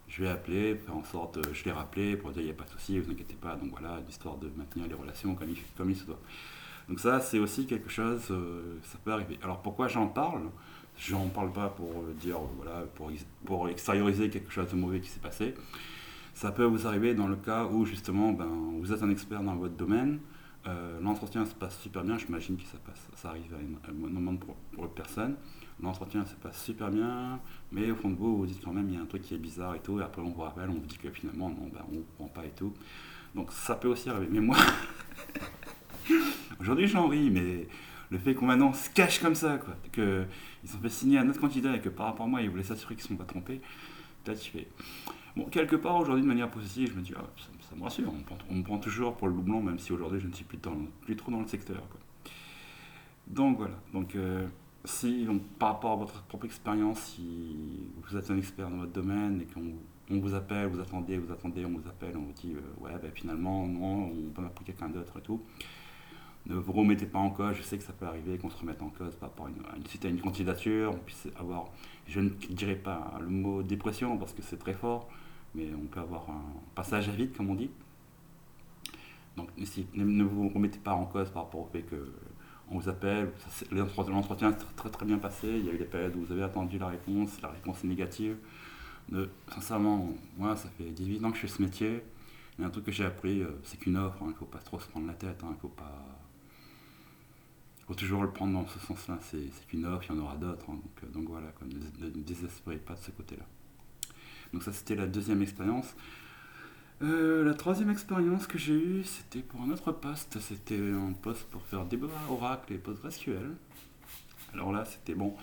Je 0.07 0.23
vais 0.23 0.29
appeler, 0.29 0.75
faire 0.75 0.95
en 0.95 1.03
sorte, 1.03 1.37
je 1.53 1.65
l'ai 1.65 1.71
rappelé 1.71 2.15
pour 2.15 2.31
dire 2.31 2.41
il 2.41 2.45
n'y 2.45 2.51
a 2.51 2.53
pas 2.53 2.63
de 2.63 2.69
souci, 2.69 2.97
vous 2.97 3.11
inquiétez 3.11 3.35
pas. 3.35 3.55
Donc 3.55 3.71
voilà, 3.71 3.99
l'histoire 4.07 4.37
de 4.37 4.49
maintenir 4.55 4.87
les 4.87 4.93
relations 4.93 5.35
comme 5.35 5.49
il, 5.49 5.95
se 5.97 6.05
doit. 6.05 6.19
Donc 6.87 7.01
ça, 7.01 7.19
c'est 7.19 7.39
aussi 7.39 7.65
quelque 7.65 7.89
chose, 7.89 8.21
euh, 8.31 8.77
ça 8.83 8.97
peut 9.03 9.11
arriver. 9.11 9.37
Alors 9.43 9.61
pourquoi 9.61 9.89
j'en 9.89 10.07
parle? 10.07 10.43
Je 10.97 11.13
n'en 11.13 11.27
parle 11.27 11.51
pas 11.51 11.67
pour 11.67 11.91
euh, 11.91 12.13
dire, 12.19 12.39
voilà, 12.55 12.85
pour, 12.95 13.11
pour 13.45 13.67
extérioriser 13.67 14.29
quelque 14.29 14.49
chose 14.49 14.69
de 14.69 14.77
mauvais 14.77 15.01
qui 15.01 15.09
s'est 15.09 15.19
passé. 15.19 15.53
Ça 16.37 16.51
peut 16.51 16.65
vous 16.65 16.85
arriver 16.85 17.15
dans 17.15 17.27
le 17.27 17.35
cas 17.35 17.65
où 17.65 17.83
justement 17.83 18.31
ben, 18.31 18.47
vous 18.79 18.93
êtes 18.93 19.01
un 19.01 19.09
expert 19.09 19.41
dans 19.41 19.55
votre 19.55 19.73
domaine, 19.73 20.19
euh, 20.65 20.99
l'entretien 21.01 21.45
se 21.45 21.55
passe 21.55 21.79
super 21.79 22.03
bien, 22.03 22.17
j'imagine 22.17 22.57
que 22.57 22.63
ça, 22.63 22.77
passe, 22.85 23.07
ça 23.15 23.29
arrive 23.29 23.53
à, 23.53 23.89
un 23.89 23.93
moment 23.93 24.35
pour, 24.35 24.55
pour 24.73 24.89
personne. 24.89 25.35
L'entretien 25.81 26.25
se 26.25 26.35
passe 26.35 26.63
super 26.63 26.89
bien, 26.89 27.39
mais 27.71 27.91
au 27.91 27.95
fond 27.95 28.09
de 28.09 28.15
vous, 28.15 28.37
vous 28.37 28.45
dites 28.45 28.63
quand 28.63 28.73
même 28.73 28.89
il 28.89 28.95
y 28.95 28.97
a 28.97 29.01
un 29.01 29.05
truc 29.05 29.21
qui 29.21 29.35
est 29.35 29.37
bizarre 29.37 29.75
et 29.75 29.79
tout, 29.79 29.99
et 29.99 30.03
après 30.03 30.21
on 30.21 30.31
vous 30.31 30.41
rappelle, 30.41 30.69
on 30.69 30.73
vous 30.73 30.85
dit 30.85 30.97
que 30.97 31.09
finalement 31.11 31.49
non, 31.49 31.69
ben, 31.71 31.81
on 31.89 31.95
ne 31.95 32.01
prend 32.15 32.27
pas 32.27 32.45
et 32.45 32.49
tout. 32.49 32.73
Donc 33.35 33.51
ça 33.51 33.75
peut 33.75 33.87
aussi 33.87 34.09
arriver. 34.09 34.27
Mais 34.31 34.39
moi, 34.39 34.57
aujourd'hui 36.59 36.87
j'en 36.87 37.07
ris, 37.07 37.29
mais 37.29 37.67
le 38.09 38.17
fait 38.17 38.33
qu'on 38.33 38.47
maintenant 38.47 38.73
se 38.73 38.89
cache 38.89 39.19
comme 39.19 39.35
ça, 39.35 39.57
quoi, 39.57 39.75
qu'ils 39.91 40.75
ont 40.75 40.79
fait 40.81 40.89
signer 40.89 41.19
un 41.19 41.29
autre 41.29 41.39
candidat 41.39 41.75
et 41.75 41.79
que 41.79 41.89
par 41.89 42.07
rapport 42.07 42.25
à 42.25 42.29
moi, 42.29 42.41
ils 42.41 42.49
voulaient 42.49 42.63
s'assurer 42.63 42.95
qu'ils 42.95 43.03
ne 43.03 43.09
sont 43.09 43.15
pas 43.15 43.25
trompés, 43.25 43.61
là 44.25 44.35
tu 44.35 44.51
fais. 44.51 44.67
Bon, 45.35 45.45
quelque 45.45 45.75
part 45.75 45.97
aujourd'hui, 45.97 46.23
de 46.23 46.27
manière 46.27 46.49
positive, 46.49 46.91
je 46.93 46.95
me 46.97 47.01
dis, 47.03 47.13
ah, 47.15 47.23
ça, 47.37 47.49
me 47.75 47.83
rassure, 47.83 48.11
on, 48.49 48.55
me 48.55 48.63
prend 48.63 48.77
toujours 48.77 49.15
pour 49.15 49.27
le 49.27 49.33
loup 49.33 49.61
même 49.61 49.79
si 49.79 49.91
aujourd'hui 49.91 50.19
je 50.19 50.27
ne 50.27 50.33
suis 50.33 50.45
plus, 50.45 50.59
plus 51.01 51.15
trop 51.15 51.31
dans 51.31 51.41
le 51.41 51.47
secteur. 51.47 51.83
Donc 53.27 53.57
voilà, 53.57 53.75
donc, 53.93 54.15
euh, 54.15 54.47
si, 54.85 55.27
par 55.59 55.73
rapport 55.73 55.91
à 55.91 55.95
votre 55.97 56.23
propre 56.23 56.45
expérience, 56.45 56.99
si 56.99 57.57
vous 58.01 58.17
êtes 58.17 58.31
un 58.31 58.37
expert 58.37 58.69
dans 58.69 58.77
votre 58.77 58.93
domaine 58.93 59.41
et 59.41 59.45
qu'on 59.45 60.19
vous 60.19 60.33
appelle, 60.33 60.67
vous 60.67 60.79
attendez, 60.79 61.17
vous 61.17 61.31
attendez, 61.31 61.65
on 61.65 61.71
vous 61.71 61.87
appelle, 61.89 62.15
on 62.15 62.21
vous 62.21 62.33
dit, 62.33 62.53
euh, 62.53 62.83
ouais, 62.83 62.97
ben, 63.01 63.11
finalement, 63.13 63.67
non, 63.67 64.11
on 64.11 64.29
peut 64.33 64.41
m'appeler 64.41 64.65
quelqu'un 64.65 64.89
d'autre 64.89 65.17
et 65.17 65.21
tout. 65.21 65.41
Ne 66.45 66.55
vous 66.55 66.71
remettez 66.71 67.05
pas 67.05 67.19
en 67.19 67.29
cause, 67.29 67.55
je 67.55 67.61
sais 67.61 67.77
que 67.77 67.83
ça 67.83 67.91
peut 67.91 68.05
arriver 68.05 68.37
qu'on 68.37 68.49
se 68.49 68.57
remette 68.57 68.81
en 68.81 68.89
cause 68.89 69.15
par 69.15 69.29
rapport 69.29 69.47
à 69.47 69.49
une, 69.49 69.61
à 69.65 70.07
une 70.07 70.21
candidature, 70.21 70.93
on 70.95 70.99
puisse 70.99 71.27
avoir, 71.37 71.65
je 72.07 72.21
ne 72.21 72.29
dirais 72.29 72.77
pas 72.77 73.17
le 73.19 73.27
mot 73.27 73.63
dépression 73.63 74.17
parce 74.17 74.31
que 74.31 74.41
c'est 74.41 74.57
très 74.57 74.73
fort, 74.73 75.09
mais 75.57 75.73
on 75.73 75.87
peut 75.87 75.99
avoir 75.99 76.29
un 76.29 76.45
passage 76.75 77.09
à 77.09 77.11
vide, 77.11 77.35
comme 77.35 77.49
on 77.49 77.55
dit. 77.55 77.71
Donc 79.35 79.49
ne, 79.93 80.23
vous 80.23 80.49
remettez 80.49 80.79
pas 80.79 80.93
en 80.93 81.05
cause 81.05 81.29
par 81.29 81.43
rapport 81.43 81.61
au 81.61 81.69
fait 81.71 81.83
qu'on 81.83 82.79
vous 82.79 82.89
appelle, 82.89 83.31
l'entretien 83.71 84.51
est 84.51 84.75
très 84.75 84.89
très 84.89 85.05
bien 85.05 85.17
passé, 85.17 85.47
il 85.47 85.65
y 85.65 85.69
a 85.69 85.73
eu 85.73 85.77
des 85.77 85.85
périodes 85.85 86.15
où 86.15 86.25
vous 86.25 86.31
avez 86.31 86.43
attendu 86.43 86.79
la 86.79 86.87
réponse, 86.87 87.41
la 87.41 87.49
réponse 87.49 87.83
est 87.83 87.87
négative. 87.87 88.37
sincèrement, 89.49 90.09
moi 90.37 90.55
ça 90.55 90.69
fait 90.69 90.89
18 90.89 91.23
ans 91.25 91.31
que 91.31 91.37
je 91.37 91.41
fais 91.41 91.47
ce 91.47 91.61
métier, 91.61 92.03
et 92.59 92.63
un 92.63 92.69
truc 92.69 92.85
que 92.85 92.91
j'ai 92.91 93.05
appris, 93.05 93.41
euh, 93.41 93.59
c'est 93.63 93.77
qu'une 93.77 93.97
offre, 93.97 94.17
hein, 94.21 94.27
il 94.27 94.31
ne 94.31 94.35
faut 94.35 94.45
pas 94.45 94.57
trop 94.59 94.79
se 94.79 94.87
prendre 94.87 95.05
la 95.05 95.13
tête, 95.13 95.43
hein, 95.43 95.49
il 95.51 95.59
faut 95.59 95.67
pas... 95.67 96.03
faut 97.85 97.93
toujours 97.93 98.23
le 98.23 98.31
prendre 98.31 98.53
dans 98.53 98.67
ce 98.67 98.79
sens-là, 98.79 99.19
c'est 99.21 99.51
qu'une 99.67 99.85
offre, 99.85 100.05
il 100.09 100.15
y 100.15 100.19
en 100.19 100.23
aura 100.23 100.35
d'autres, 100.37 100.65
hein, 100.69 100.79
euh, 101.03 101.07
donc, 101.09 101.29
voilà, 101.29 101.53
ne 101.61 102.09
désespérez 102.09 102.77
pas 102.77 102.95
de 102.95 102.99
ce 102.99 103.11
côté-là. 103.11 103.45
Donc 104.53 104.63
ça 104.63 104.71
c'était 104.71 104.95
la 104.95 105.07
deuxième 105.07 105.41
expérience. 105.41 105.95
Euh, 107.03 107.43
la 107.43 107.53
troisième 107.53 107.91
expérience 107.91 108.47
que 108.47 108.57
j'ai 108.57 108.73
eue, 108.73 109.03
c'était 109.03 109.41
pour 109.41 109.61
un 109.61 109.69
autre 109.69 109.91
poste. 109.91 110.39
C'était 110.39 110.79
un 110.79 111.13
poste 111.13 111.43
pour 111.49 111.61
faire 111.63 111.85
des 111.85 111.99
Oracle 112.29 112.73
et 112.73 112.77
PostgreSQL. 112.77 113.51
Alors 114.53 114.71
là, 114.71 114.83
c'était 114.85 115.13
bon. 115.13 115.35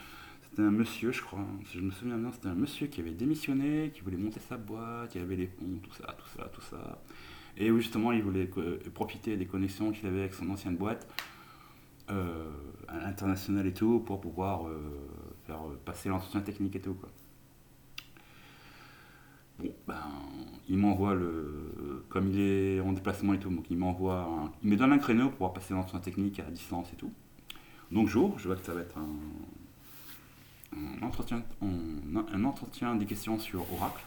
C'était 0.42 0.62
un 0.62 0.70
monsieur, 0.70 1.12
je 1.12 1.20
crois, 1.20 1.40
hein. 1.40 1.60
si 1.66 1.78
je 1.78 1.82
me 1.82 1.90
souviens 1.90 2.16
bien, 2.16 2.30
c'était 2.32 2.48
un 2.48 2.54
monsieur 2.54 2.86
qui 2.86 3.00
avait 3.00 3.10
démissionné, 3.10 3.90
qui 3.92 4.02
voulait 4.02 4.16
monter 4.16 4.40
sa 4.40 4.56
boîte, 4.56 5.14
il 5.14 5.20
y 5.20 5.24
avait 5.24 5.34
les 5.34 5.48
fonds, 5.48 5.80
tout 5.82 5.92
ça, 5.92 6.16
tout 6.16 6.38
ça, 6.38 6.48
tout 6.52 6.60
ça. 6.60 7.02
Et 7.56 7.70
où 7.70 7.78
justement, 7.78 8.12
il 8.12 8.22
voulait 8.22 8.48
profiter 8.94 9.36
des 9.36 9.46
connexions 9.46 9.90
qu'il 9.92 10.06
avait 10.06 10.20
avec 10.20 10.34
son 10.34 10.48
ancienne 10.50 10.76
boîte, 10.76 11.08
euh, 12.10 12.50
à 12.86 12.98
l'international 12.98 13.66
et 13.66 13.72
tout, 13.72 14.00
pour 14.00 14.20
pouvoir 14.20 14.68
euh, 14.68 14.78
faire 15.46 15.60
passer 15.84 16.08
l'entretien 16.08 16.40
technique 16.40 16.76
et 16.76 16.80
tout. 16.80 16.94
Quoi. 16.94 17.10
Bon, 19.58 19.72
ben, 19.86 19.94
il 20.68 20.78
m'envoie 20.78 21.14
le. 21.14 22.04
Comme 22.08 22.30
il 22.30 22.40
est 22.40 22.80
en 22.80 22.92
déplacement 22.92 23.34
et 23.34 23.38
tout, 23.38 23.50
donc 23.50 23.70
il 23.70 23.76
m'envoie. 23.76 24.50
il 24.62 24.70
me 24.70 24.76
donne 24.76 24.92
un 24.92 24.98
créneau 24.98 25.24
pour 25.24 25.32
pouvoir 25.32 25.52
passer 25.52 25.74
l'entretien 25.74 26.00
technique 26.00 26.40
à 26.40 26.50
distance 26.50 26.92
et 26.92 26.96
tout. 26.96 27.12
Donc 27.90 28.08
j'ouvre, 28.08 28.38
je 28.38 28.48
vois 28.48 28.56
que 28.56 28.64
ça 28.64 28.74
va 28.74 28.80
être 28.80 28.96
un, 28.98 29.06
entretien, 31.02 31.42
un, 31.62 32.44
entretien 32.44 32.96
des 32.96 33.06
questions 33.06 33.38
sur 33.38 33.60
Oracle. 33.72 34.04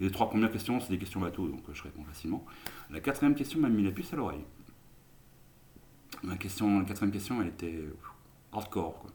Les 0.00 0.10
trois 0.10 0.30
premières 0.30 0.52
questions, 0.52 0.80
c'est 0.80 0.90
des 0.90 0.98
questions 0.98 1.20
bateau, 1.20 1.48
donc 1.48 1.62
je 1.72 1.82
réponds 1.82 2.04
facilement. 2.04 2.44
La 2.90 3.00
quatrième 3.00 3.34
question 3.34 3.60
m'a 3.60 3.68
mis 3.68 3.82
la 3.82 3.90
puce 3.90 4.12
à 4.12 4.16
l'oreille. 4.16 4.44
La, 6.24 6.36
question, 6.36 6.78
la 6.78 6.84
quatrième 6.84 7.12
question, 7.12 7.42
elle 7.42 7.48
était 7.48 7.84
hardcore, 8.52 9.00
quoi. 9.00 9.10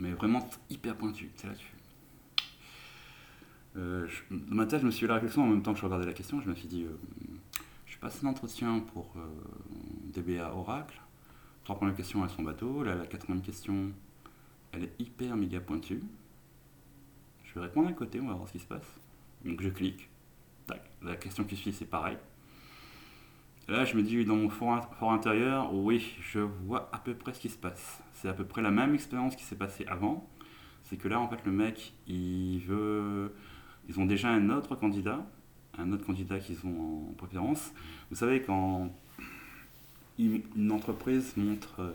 Mais 0.00 0.12
vraiment 0.12 0.48
hyper 0.70 0.96
pointue. 0.96 1.30
C'est 1.36 1.46
là-dessus. 1.46 1.74
Euh, 3.76 4.06
dans 4.30 4.56
ma 4.56 4.66
tête, 4.66 4.80
je 4.80 4.86
me 4.86 4.90
suis 4.90 5.02
fait 5.02 5.06
la 5.06 5.14
réflexion 5.14 5.42
en 5.44 5.46
même 5.46 5.62
temps 5.62 5.72
que 5.72 5.78
je 5.78 5.84
regardais 5.84 6.06
la 6.06 6.12
question. 6.12 6.40
Je 6.40 6.48
me 6.48 6.54
suis 6.54 6.68
dit, 6.68 6.84
euh, 6.84 6.96
je 7.86 7.98
passe 7.98 8.22
un 8.24 8.28
entretien 8.28 8.80
pour 8.92 9.14
euh, 9.16 9.26
DBA 10.12 10.54
Oracle. 10.54 11.00
Trois 11.64 11.76
premières 11.76 11.96
questions, 11.96 12.24
elles 12.24 12.30
sont 12.30 12.42
bateau. 12.42 12.82
La, 12.82 12.94
la 12.94 13.06
quatrième 13.06 13.42
question, 13.42 13.92
elle 14.72 14.84
est 14.84 15.00
hyper 15.00 15.36
méga 15.36 15.60
pointue. 15.60 16.02
Je 17.44 17.54
vais 17.54 17.66
répondre 17.66 17.88
à 17.88 17.92
côté, 17.92 18.20
on 18.20 18.28
va 18.28 18.34
voir 18.34 18.48
ce 18.48 18.52
qui 18.52 18.58
se 18.60 18.66
passe. 18.66 18.86
Donc 19.44 19.60
je 19.60 19.68
clique. 19.68 20.08
Tac. 20.66 20.82
La 21.02 21.16
question 21.16 21.44
qui 21.44 21.56
suit, 21.56 21.72
c'est 21.72 21.84
pareil. 21.84 22.16
là, 23.68 23.84
je 23.84 23.96
me 23.96 24.02
dis, 24.02 24.24
dans 24.24 24.36
mon 24.36 24.50
fort, 24.50 24.94
fort, 24.96 25.12
intérieur, 25.12 25.74
oui, 25.74 26.16
je 26.20 26.40
vois 26.40 26.88
à 26.92 26.98
peu 26.98 27.14
près 27.14 27.34
ce 27.34 27.40
qui 27.40 27.48
se 27.48 27.58
passe. 27.58 28.02
C'est 28.14 28.28
à 28.28 28.34
peu 28.34 28.44
près 28.44 28.62
la 28.62 28.70
même 28.70 28.94
expérience 28.94 29.36
qui 29.36 29.44
s'est 29.44 29.56
passée 29.56 29.84
avant. 29.86 30.28
C'est 30.84 30.96
que 30.96 31.08
là, 31.08 31.20
en 31.20 31.28
fait, 31.28 31.44
le 31.44 31.52
mec, 31.52 31.92
il 32.06 32.60
veut. 32.60 33.34
Ils 33.88 33.98
ont 33.98 34.06
déjà 34.06 34.28
un 34.30 34.50
autre 34.50 34.76
candidat, 34.76 35.26
un 35.78 35.92
autre 35.92 36.04
candidat 36.04 36.38
qu'ils 36.38 36.58
ont 36.64 37.10
en 37.10 37.14
préférence. 37.16 37.72
Vous 38.10 38.16
savez, 38.16 38.42
quand 38.42 38.92
une 40.18 40.72
entreprise 40.72 41.36
montre. 41.36 41.80
Euh, 41.80 41.92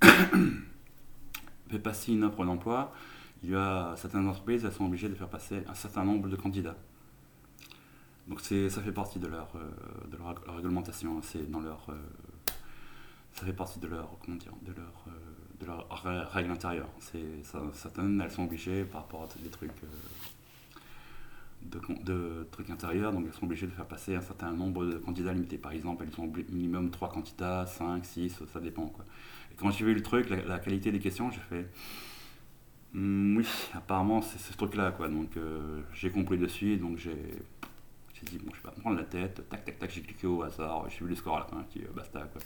fait 1.70 1.78
passer 1.78 2.12
une 2.12 2.24
offre 2.24 2.44
d'emploi, 2.44 2.92
il 3.42 3.50
y 3.50 3.54
a 3.54 3.94
certaines 3.96 4.26
entreprises, 4.26 4.64
elles 4.64 4.72
sont 4.72 4.86
obligées 4.86 5.08
de 5.08 5.14
faire 5.14 5.28
passer 5.28 5.62
un 5.68 5.74
certain 5.74 6.04
nombre 6.04 6.28
de 6.28 6.36
candidats. 6.36 6.76
Donc 8.26 8.40
ça 8.40 8.82
fait 8.82 8.92
partie 8.92 9.18
de 9.18 9.26
leur, 9.26 9.48
euh, 9.56 10.08
de 10.10 10.16
leur 10.16 10.56
réglementation, 10.56 11.20
c'est 11.22 11.50
dans 11.50 11.60
leur, 11.60 11.86
euh, 11.88 11.94
ça 13.34 13.46
fait 13.46 13.52
partie 13.52 13.78
de 13.80 13.86
leur, 13.86 14.18
comment 14.24 14.36
dire, 14.36 14.52
de 14.62 14.72
leur, 14.72 15.04
de 15.60 15.66
leur 15.66 15.86
règle 16.32 16.50
intérieure. 16.50 16.88
certaines, 17.72 18.20
elles 18.20 18.30
sont 18.30 18.44
obligées 18.44 18.84
par 18.84 19.02
rapport 19.02 19.22
à 19.24 19.42
des 19.42 19.50
trucs, 19.50 19.70
de, 21.62 21.80
de, 22.04 22.46
trucs 22.52 22.70
intérieurs, 22.70 23.12
donc 23.12 23.24
elles 23.26 23.32
sont 23.32 23.44
obligées 23.44 23.66
de 23.66 23.72
faire 23.72 23.86
passer 23.86 24.14
un 24.14 24.20
certain 24.20 24.52
nombre 24.52 24.86
de 24.86 24.98
candidats 24.98 25.32
limités. 25.32 25.58
Par 25.58 25.72
exemple, 25.72 26.04
elles 26.06 26.20
ont 26.20 26.32
minimum 26.50 26.90
3 26.90 27.10
candidats, 27.10 27.66
5, 27.66 28.04
6, 28.04 28.42
ça 28.52 28.60
dépend. 28.60 28.86
Quoi. 28.86 29.04
Et 29.52 29.54
quand 29.56 29.70
j'ai 29.70 29.84
vu 29.84 29.94
le 29.94 30.02
truc, 30.02 30.30
la, 30.30 30.58
qualité 30.58 30.92
des 30.92 31.00
questions, 31.00 31.30
j'ai 31.30 31.40
fait 31.40 31.66
Hmm, 32.94 33.36
oui, 33.36 33.46
apparemment 33.74 34.22
c'est 34.22 34.38
ce 34.38 34.56
truc-là, 34.56 34.92
quoi. 34.92 35.08
Donc 35.08 35.36
euh, 35.36 35.82
j'ai 35.92 36.10
compris 36.10 36.38
dessus, 36.38 36.78
donc 36.78 36.96
j'ai 36.98 37.14
dit, 38.24 38.38
bon, 38.38 38.50
je 38.52 38.56
vais 38.56 38.62
pas 38.62 38.74
me 38.74 38.80
prendre 38.80 38.96
la 38.96 39.04
tête, 39.04 39.46
tac, 39.48 39.64
tac, 39.64 39.78
tac, 39.78 39.90
j'ai 39.90 40.00
cliqué 40.00 40.26
au 40.26 40.42
hasard, 40.42 40.88
j'ai 40.88 41.04
vu 41.04 41.10
les 41.10 41.16
scores 41.16 41.36
à 41.36 41.40
la 41.40 41.46
fin, 41.46 41.64
qui 41.70 41.80
basta, 41.94 42.20
quoi. 42.32 42.40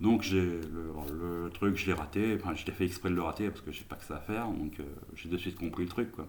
Donc 0.00 0.22
j'ai 0.22 0.40
le, 0.40 1.50
truc, 1.52 1.76
je 1.76 1.86
l'ai 1.86 1.92
raté, 1.92 2.38
enfin 2.40 2.54
je 2.54 2.64
l'ai 2.64 2.72
fait 2.72 2.84
exprès 2.84 3.10
de 3.10 3.14
le 3.14 3.22
rater 3.22 3.48
parce 3.48 3.62
que 3.62 3.72
j'ai 3.72 3.84
pas 3.84 3.96
que 3.96 4.04
ça 4.04 4.16
à 4.16 4.20
faire, 4.20 4.46
donc 4.48 4.78
euh, 4.78 4.84
j'ai 5.14 5.28
de 5.28 5.36
suite 5.36 5.56
compris 5.56 5.84
le 5.84 5.88
truc, 5.88 6.12
quoi. 6.12 6.26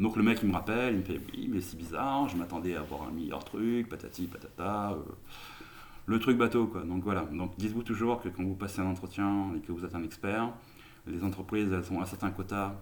Donc 0.00 0.16
le 0.16 0.22
mec 0.22 0.38
il 0.42 0.48
me 0.48 0.54
rappelle, 0.54 0.94
il 0.94 0.98
me 1.00 1.04
fait, 1.04 1.20
oui, 1.32 1.48
mais 1.52 1.60
c'est 1.60 1.76
bizarre, 1.76 2.28
je 2.28 2.36
m'attendais 2.36 2.74
à 2.74 2.80
avoir 2.80 3.02
un 3.02 3.10
meilleur 3.10 3.44
truc, 3.44 3.88
patati, 3.88 4.26
patata. 4.26 4.92
Euh, 4.92 5.02
le 6.06 6.18
truc 6.18 6.36
bateau, 6.36 6.66
quoi. 6.66 6.82
Donc 6.82 7.02
voilà, 7.04 7.22
donc 7.22 7.56
dites-vous 7.56 7.82
toujours 7.82 8.20
que 8.20 8.28
quand 8.28 8.42
vous 8.42 8.54
passez 8.54 8.80
un 8.80 8.86
entretien 8.86 9.52
et 9.56 9.60
que 9.60 9.72
vous 9.72 9.84
êtes 9.84 9.94
un 9.94 10.02
expert, 10.02 10.52
les 11.06 11.22
entreprises, 11.22 11.72
elles 11.72 11.92
ont 11.92 12.00
un 12.00 12.06
certain 12.06 12.30
quota. 12.30 12.80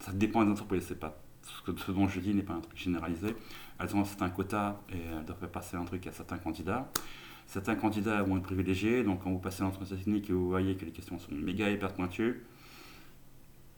Ça 0.00 0.12
dépend 0.12 0.44
des 0.44 0.50
entreprises, 0.50 0.84
c'est 0.88 0.98
pas 0.98 1.16
ce, 1.42 1.92
dont 1.92 2.08
je 2.08 2.20
dis 2.20 2.34
n'est 2.34 2.42
pas 2.42 2.54
un 2.54 2.60
truc 2.60 2.76
généralisé. 2.76 3.36
Elles 3.78 3.94
ont 3.94 4.00
un 4.00 4.04
certain 4.04 4.30
quota 4.30 4.80
et 4.90 4.96
elles 4.96 5.24
doivent 5.24 5.48
passer 5.50 5.76
un 5.76 5.84
truc 5.84 6.06
à 6.06 6.12
certains 6.12 6.38
candidats. 6.38 6.90
Certains 7.46 7.76
candidats 7.76 8.22
vont 8.22 8.38
être 8.38 8.44
privilégiés, 8.44 9.04
donc 9.04 9.22
quand 9.22 9.30
vous 9.30 9.38
passez 9.38 9.62
l'entretien 9.62 9.96
technique 9.96 10.28
et 10.30 10.32
vous 10.32 10.48
voyez 10.48 10.74
que 10.76 10.84
les 10.84 10.90
questions 10.90 11.18
sont 11.18 11.32
méga 11.32 11.70
hyper 11.70 11.92
pointues, 11.92 12.42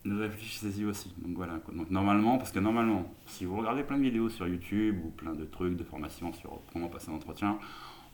ne 0.04 0.20
réfléchissez-y 0.20 0.84
aussi. 0.84 1.12
Donc 1.18 1.36
voilà. 1.36 1.60
Donc 1.72 1.90
normalement, 1.90 2.38
parce 2.38 2.52
que 2.52 2.60
normalement, 2.60 3.12
si 3.26 3.44
vous 3.44 3.56
regardez 3.56 3.82
plein 3.82 3.98
de 3.98 4.02
vidéos 4.02 4.28
sur 4.28 4.46
YouTube 4.46 4.98
ou 5.04 5.10
plein 5.10 5.34
de 5.34 5.44
trucs 5.44 5.76
de 5.76 5.84
formation 5.84 6.32
sur 6.32 6.60
comment 6.72 6.88
passer 6.88 7.10
un 7.10 7.14
entretien, 7.14 7.58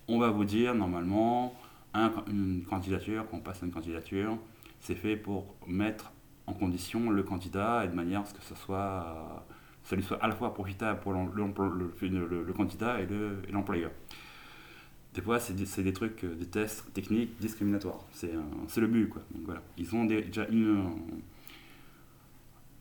on 0.08 0.18
va 0.18 0.30
vous 0.30 0.44
dire 0.44 0.74
normalement 0.74 1.54
une 1.94 2.64
candidature, 2.68 3.26
quand 3.30 3.36
on 3.36 3.40
passe 3.40 3.60
une 3.62 3.70
candidature, 3.70 4.38
c'est 4.80 4.94
fait 4.94 5.16
pour 5.16 5.54
mettre 5.66 6.12
en 6.46 6.54
condition 6.54 7.10
le 7.10 7.22
candidat 7.22 7.84
et 7.84 7.88
de 7.88 7.94
manière 7.94 8.22
à 8.22 8.24
ce 8.24 8.34
que 8.34 8.42
soit, 8.56 9.46
ça 9.84 9.94
lui 9.94 10.02
soit 10.02 10.22
à 10.22 10.26
la 10.26 10.34
fois 10.34 10.52
profitable 10.54 11.00
pour 11.00 11.12
le, 11.12 12.52
candidat 12.52 13.00
et 13.00 13.06
l'employeur. 13.52 13.90
Des 15.14 15.20
fois, 15.20 15.38
c'est 15.38 15.54
des, 15.54 15.92
trucs, 15.92 16.24
des 16.24 16.46
tests 16.46 16.92
techniques 16.94 17.38
discriminatoires. 17.38 18.04
C'est 18.12 18.80
le 18.80 18.86
but, 18.86 19.08
quoi. 19.08 19.22
voilà. 19.44 19.62
Ils 19.76 19.94
ont 19.94 20.04
déjà 20.04 20.46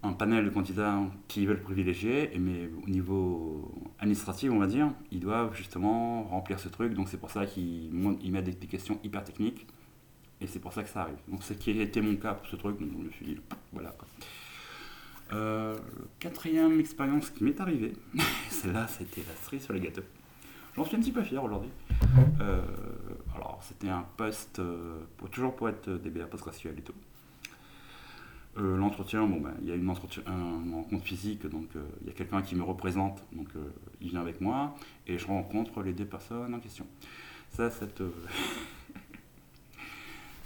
un 0.04 0.14
panel 0.14 0.46
de 0.46 0.50
candidats 0.50 1.00
qui 1.28 1.46
veulent 1.46 1.62
privilégier, 1.62 2.32
mais 2.40 2.70
au 2.86 2.90
niveau 2.90 3.72
administratif, 4.00 4.50
on 4.52 4.60
va 4.60 4.68
dire, 4.68 4.92
ils 5.12 5.20
doivent 5.20 5.54
justement 5.56 6.24
remplir 6.24 6.60
ce 6.60 6.70
truc. 6.70 6.94
Donc 6.94 7.10
c'est 7.10 7.20
pour 7.20 7.32
ça 7.32 7.46
qu'ils 7.46 7.92
mettent 7.92 8.60
des 8.60 8.68
questions 8.68 9.00
hyper 9.04 9.24
techniques 9.24 9.68
et 10.40 10.48
c'est 10.48 10.60
pour 10.60 10.74
ça 10.74 10.84
que 10.84 10.90
ça 10.90 11.02
arrive. 11.02 11.18
Donc 11.28 11.44
c'est 11.44 11.58
qui 11.58 11.70
a 11.80 11.84
été 11.84 12.02
mon 12.02 12.16
cas 12.16 12.34
pour 12.34 12.48
ce 12.48 12.56
truc, 12.56 12.80
donc 12.80 12.90
je 12.92 13.08
me 13.08 13.12
suis 13.12 13.26
dit, 13.26 13.38
voilà 13.72 13.92
quoi. 13.92 14.08
Euh, 15.34 15.78
quatrième 16.20 16.80
expérience 16.80 17.30
qui 17.30 17.44
m'est 17.44 17.62
arrivée, 17.62 17.94
celle-là 18.50 18.88
c'était 18.88 19.22
la 19.22 19.36
cerise 19.36 19.64
sur 19.64 19.74
les 19.74 19.80
gâteaux. 19.80 20.02
J'en 20.76 20.86
suis 20.86 20.96
un 20.96 21.00
petit 21.00 21.12
peu 21.12 21.24
fier 21.24 21.42
aujourd'hui. 21.42 21.70
Euh, 22.42 22.62
alors 23.36 23.60
c'était 23.62 23.90
un 23.90 24.06
poste, 24.18 24.60
euh, 24.60 25.00
pour, 25.18 25.30
toujours 25.30 25.56
pour 25.56 25.70
être 25.70 25.90
DBA 25.90 26.26
post-graduel 26.26 26.80
et 26.80 26.82
tout. 26.82 26.94
L'entretien, 28.58 29.26
bon 29.26 29.40
ben 29.40 29.54
il 29.62 29.70
y 29.70 29.72
a 29.72 29.76
une 29.76 29.90
un 29.90 30.74
rencontre 30.74 31.06
physique, 31.06 31.48
donc 31.48 31.70
il 32.02 32.08
y 32.08 32.10
a 32.10 32.14
quelqu'un 32.14 32.42
qui 32.42 32.56
me 32.56 32.64
représente, 32.64 33.24
donc 33.32 33.48
il 34.02 34.10
vient 34.10 34.20
avec 34.20 34.42
moi 34.42 34.76
et 35.08 35.18
je 35.18 35.26
rencontre 35.26 35.82
les 35.82 35.94
deux 35.94 36.04
personnes 36.04 36.54
en 36.54 36.60
question. 36.60 36.86
Ça, 37.50 37.72
cette 37.72 38.04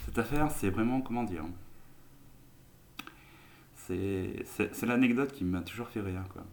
Cette 0.05 0.19
affaire, 0.19 0.51
c'est 0.51 0.69
vraiment, 0.69 1.01
comment 1.01 1.23
dire, 1.23 1.45
c'est 3.75 4.85
l'anecdote 4.85 5.31
qui 5.31 5.43
m'a 5.43 5.61
toujours 5.61 5.87
fait 5.87 6.01
rire. 6.01 6.23
Quoi. 6.29 6.43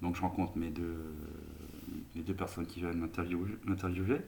Donc 0.00 0.16
je 0.16 0.20
rencontre 0.20 0.56
mes 0.56 0.70
deux, 0.70 1.14
les 2.18 2.24
deux 2.24 2.34
personnes 2.34 2.66
qui 2.66 2.80
viennent 2.80 3.08
m'interviewer. 3.64 4.18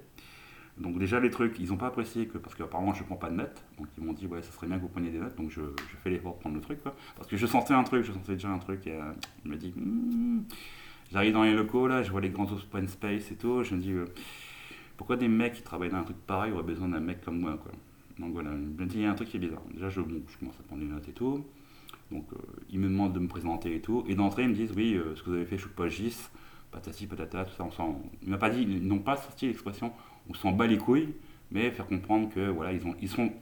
Donc 0.78 0.98
déjà 0.98 1.20
les 1.20 1.28
trucs, 1.28 1.58
ils 1.58 1.68
n'ont 1.68 1.76
pas 1.76 1.88
apprécié 1.88 2.26
que 2.26 2.38
parce 2.38 2.54
qu'apparemment 2.54 2.94
je 2.94 3.04
prends 3.04 3.16
pas 3.16 3.28
de 3.28 3.34
notes. 3.34 3.62
Donc 3.76 3.88
ils 3.98 4.04
m'ont 4.04 4.14
dit 4.14 4.26
ouais 4.26 4.40
ça 4.42 4.50
serait 4.52 4.66
bien 4.66 4.76
que 4.76 4.82
vous 4.82 4.88
preniez 4.88 5.10
des 5.10 5.18
notes. 5.18 5.36
Donc 5.36 5.50
je, 5.50 5.60
fais 6.02 6.10
l'effort 6.10 6.36
de 6.36 6.40
prendre 6.40 6.54
le 6.54 6.62
truc 6.62 6.82
quoi. 6.82 6.94
Parce 7.16 7.28
que 7.28 7.36
je 7.36 7.46
sentais 7.46 7.74
un 7.74 7.84
truc, 7.84 8.04
je 8.04 8.12
sentais 8.12 8.32
déjà 8.32 8.48
un 8.48 8.58
truc 8.58 8.86
et 8.86 8.92
euh, 8.92 9.12
il 9.44 9.50
me 9.50 9.56
dit 9.56 9.74
hmm. 9.76 10.44
j'arrive 11.12 11.34
dans 11.34 11.42
les 11.42 11.54
locaux 11.54 11.86
là, 11.86 12.02
je 12.02 12.10
vois 12.10 12.20
les 12.20 12.30
grands 12.30 12.50
open 12.50 12.88
space 12.88 13.30
et 13.30 13.36
tout, 13.36 13.62
je 13.62 13.74
me 13.74 13.80
dis 13.80 13.92
euh, 13.92 14.06
pourquoi 14.96 15.16
des 15.16 15.28
mecs 15.28 15.54
qui 15.54 15.62
travaillent 15.62 15.90
dans 15.90 15.98
un 15.98 16.04
truc 16.04 16.16
pareil 16.26 16.52
auraient 16.52 16.62
besoin 16.62 16.88
d'un 16.88 17.00
mec 17.00 17.20
comme 17.22 17.40
moi 17.40 17.58
quoi. 17.62 17.72
Donc 18.18 18.32
voilà, 18.32 18.50
il 18.78 19.00
y 19.00 19.04
a 19.06 19.10
un 19.10 19.14
truc 19.14 19.28
qui 19.28 19.38
est 19.38 19.40
bizarre. 19.40 19.62
Déjà, 19.72 19.88
je, 19.88 20.00
je 20.02 20.38
commence 20.38 20.58
à 20.60 20.62
prendre 20.62 20.82
des 20.82 20.88
notes 20.88 21.08
et 21.08 21.12
tout. 21.12 21.42
Donc, 22.12 22.26
euh, 22.32 22.36
ils 22.70 22.78
me 22.78 22.88
demandent 22.88 23.12
de 23.12 23.18
me 23.18 23.28
présenter 23.28 23.74
et 23.74 23.80
tout. 23.80 24.04
Et 24.08 24.14
d'entrée, 24.14 24.42
ils 24.42 24.48
me 24.48 24.54
disent 24.54 24.72
Oui, 24.76 24.94
euh, 24.94 25.14
ce 25.16 25.22
que 25.22 25.30
vous 25.30 25.36
avez 25.36 25.46
fait, 25.46 25.56
je 25.56 25.62
suis 25.62 25.70
pas 25.70 25.88
gis, 25.88 26.16
patati, 26.70 27.06
patata, 27.06 27.44
tout 27.44 27.54
ça. 27.54 27.64
On 27.64 27.70
s'en... 27.70 28.00
Ils 28.22 28.30
m'ont 28.30 28.38
pas 28.38 28.50
dit, 28.50 28.62
ils 28.62 28.86
n'ont 28.86 28.98
pas 28.98 29.16
sorti 29.16 29.46
l'expression 29.46 29.92
on 30.28 30.34
s'en 30.34 30.52
bat 30.52 30.66
les 30.66 30.78
couilles, 30.78 31.08
mais 31.50 31.70
faire 31.70 31.86
comprendre 31.86 32.28
que 32.28 32.48
voilà, 32.48 32.72
ils, 32.72 32.86
ont, 32.86 32.94
ils, 33.00 33.08
sont, 33.08 33.32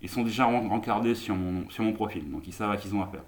ils 0.00 0.08
sont 0.08 0.22
déjà 0.22 0.46
rencardés 0.46 1.14
sur 1.14 1.34
mon, 1.34 1.68
sur 1.68 1.84
mon 1.84 1.92
profil. 1.92 2.30
Donc, 2.30 2.46
ils 2.46 2.52
savent 2.52 2.70
à 2.70 2.76
qui 2.76 2.88
ils 2.88 2.94
ont 2.94 3.02
affaire. 3.02 3.24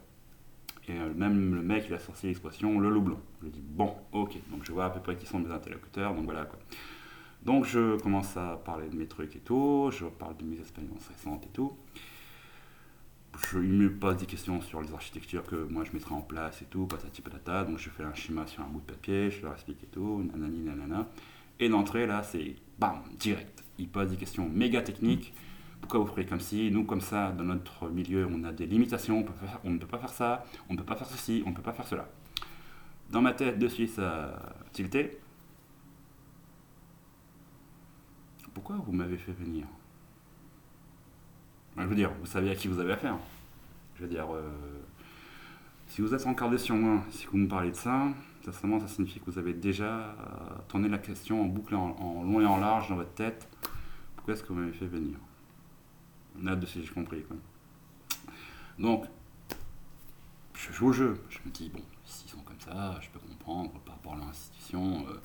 Et 0.89 0.93
euh, 0.93 1.13
même 1.15 1.55
le 1.55 1.63
mec, 1.63 1.85
il 1.89 1.95
a 1.95 1.99
sorti 1.99 2.29
l'expression 2.29 2.79
le 2.81 2.89
loup 2.89 3.03
blanc. 3.03 3.21
Je 3.43 3.49
dis 3.49 3.63
Bon, 3.63 3.95
ok. 4.13 4.37
Donc, 4.51 4.65
je 4.65 4.73
vois 4.73 4.87
à 4.87 4.91
peu 4.91 5.01
près 5.01 5.17
qui 5.17 5.27
sont 5.27 5.39
mes 5.39 5.53
interlocuteurs. 5.53 6.15
Donc, 6.15 6.25
voilà 6.25 6.45
quoi. 6.45 6.59
Donc 7.43 7.65
je 7.65 7.99
commence 7.99 8.37
à 8.37 8.61
parler 8.65 8.89
de 8.89 8.97
mes 8.97 9.07
trucs 9.07 9.35
et 9.35 9.39
tout, 9.39 9.91
je 9.93 10.05
parle 10.05 10.37
de 10.37 10.45
mes 10.45 10.59
expériences 10.61 11.09
récentes 11.09 11.47
et 11.47 11.49
tout. 11.49 11.73
Je, 13.49 13.59
il 13.59 13.73
me 13.73 13.91
pose 13.91 14.17
des 14.17 14.27
questions 14.27 14.61
sur 14.61 14.81
les 14.81 14.93
architectures 14.93 15.45
que 15.45 15.57
moi 15.57 15.85
je 15.85 15.93
mettrai 15.93 16.15
en 16.15 16.21
place 16.21 16.63
et 16.63 16.67
tout, 16.67 16.87
patati 16.87 17.23
patata. 17.23 17.65
Donc 17.65 17.79
je 17.79 17.91
fais 17.91 18.05
un 18.05 18.15
schéma 18.15 18.47
sur 18.47 18.63
un 18.63 18.67
bout 18.67 18.81
de 18.81 18.93
papier, 18.93 19.31
je 19.31 19.43
leur 19.43 19.53
explique 19.55 19.83
et 19.83 19.87
tout, 19.87 20.23
nanani 20.33 20.61
nanana. 20.61 21.09
Et 21.59 21.69
d'entrée 21.69 22.07
là, 22.07 22.23
c'est 22.23 22.57
bam, 22.79 23.03
direct. 23.19 23.63
Il 23.79 23.89
pose 23.89 24.11
des 24.11 24.17
questions 24.17 24.49
méga 24.49 24.83
techniques. 24.83 25.35
Pourquoi 25.81 26.01
vous 26.01 26.07
ferez 26.07 26.27
comme 26.27 26.41
si 26.41 26.71
Nous, 26.71 26.85
comme 26.85 27.01
ça, 27.01 27.33
dans 27.33 27.45
notre 27.45 27.89
milieu, 27.89 28.29
on 28.31 28.45
a 28.45 28.53
des 28.53 28.67
limitations, 28.67 29.25
on, 29.65 29.71
ne 29.71 29.79
peut 29.79 29.87
pas 29.87 29.99
faire 29.99 30.11
ça, 30.11 30.45
on 30.69 30.75
ne 30.75 30.79
peut 30.79 30.85
pas 30.85 30.97
faire 30.97 31.07
ceci, 31.07 31.43
on 31.47 31.51
ne 31.51 31.55
peut 31.55 31.63
pas 31.63 31.73
faire 31.73 31.87
cela. 31.87 32.09
Dans 33.11 33.23
ma 33.23 33.33
tête, 33.33 33.59
de 33.59 33.69
suite, 33.69 33.99
a 33.99 34.55
tilté. 34.73 35.19
pourquoi 38.53 38.77
vous 38.77 38.93
m'avez 38.93 39.17
fait 39.17 39.33
venir? 39.33 39.67
Je 41.77 41.85
veux 41.85 41.95
dire, 41.95 42.11
vous 42.21 42.27
savez 42.27 42.51
à 42.51 42.55
qui 42.55 42.69
vous 42.69 42.79
avez 42.81 42.93
affaire. 42.93 43.17
Je 43.97 44.03
veux 44.03 44.09
dire, 44.09 44.27
euh, 44.35 44.51
si 45.89 46.01
vous 46.01 46.15
êtes 46.15 46.27
encardé 46.27 46.59
sur 46.59 46.75
moi, 46.75 47.03
si 47.11 47.27
vous 47.27 47.39
me 47.39 47.49
parlez 47.49 47.71
de 47.71 47.77
ça, 47.77 48.09
ça, 48.45 48.53
ça 48.53 48.89
signifie 48.89 49.21
que 49.21 49.31
vous 49.31 49.39
avez 49.39 49.53
déjà 49.53 49.85
euh, 49.85 50.15
tourné 50.69 50.89
la 50.89 50.99
question 50.99 51.43
en 51.43 51.47
boucle, 51.47 51.75
en, 51.75 52.23
long 52.23 52.41
et 52.41 52.47
en 52.47 52.59
large 52.59 52.89
dans 52.89 52.97
votre 52.97 53.15
tête. 53.15 53.49
Pourquoi 54.17 54.35
est-ce 54.35 54.43
que 54.43 54.49
vous 54.49 54.61
m'avez 54.61 54.73
fait 54.73 54.87
venir? 54.87 55.17
On 56.41 56.47
a 56.47 56.57
de 56.57 56.67
si 56.67 56.85
j'ai 56.85 56.93
compris. 56.93 57.25
Donc, 58.79 59.07
je 60.55 60.73
joue 60.73 60.89
au 60.89 60.93
jeu. 60.93 61.21
Je 61.29 61.39
me 61.45 61.51
dis, 61.51 61.71
bon, 61.71 61.83
s'ils 62.05 62.31
sont 62.31 62.43
comme 62.43 62.61
ça, 62.61 62.99
je 63.01 63.09
peux 63.11 63.19
comprendre 63.19 63.73
par 63.85 63.97
rapport 63.97 64.15
à 64.15 64.19
l'institution. 64.19 65.07
Euh, 65.09 65.21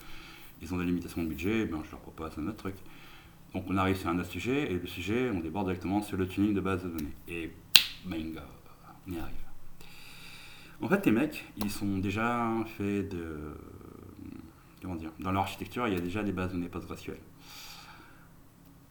ils 0.61 0.73
ont 0.73 0.77
des 0.77 0.85
limitations 0.85 1.21
de 1.23 1.27
budget, 1.27 1.65
ben, 1.65 1.81
je 1.85 1.91
leur 1.91 1.99
propose 1.99 2.31
un 2.37 2.47
autre 2.47 2.57
truc. 2.57 2.75
Donc 3.55 3.63
on 3.69 3.77
arrive 3.77 3.95
sur 3.95 4.09
un 4.09 4.19
autre 4.19 4.29
sujet, 4.29 4.69
et 4.69 4.73
le 4.77 4.85
sujet, 4.85 5.31
on 5.33 5.39
déborde 5.39 5.67
directement 5.67 6.01
sur 6.01 6.17
le 6.17 6.27
tuning 6.27 6.53
de 6.53 6.59
base 6.59 6.83
de 6.83 6.89
données. 6.89 7.13
Et 7.29 7.51
bang, 8.05 8.37
on 9.07 9.11
y 9.13 9.17
arrive. 9.17 9.33
En 10.81 10.89
fait, 10.89 11.05
les 11.05 11.13
mecs, 11.13 11.45
ils 11.55 11.71
sont 11.71 11.99
déjà 11.99 12.51
faits 12.77 13.07
de. 13.07 13.55
Comment 14.81 14.95
dire 14.95 15.09
Dans 15.21 15.31
leur 15.31 15.43
architecture, 15.43 15.87
il 15.87 15.93
y 15.93 15.97
a 15.97 16.01
déjà 16.01 16.21
des 16.21 16.33
bases 16.33 16.49
de 16.49 16.55
données 16.55 16.67
PostgreSQL. 16.67 17.17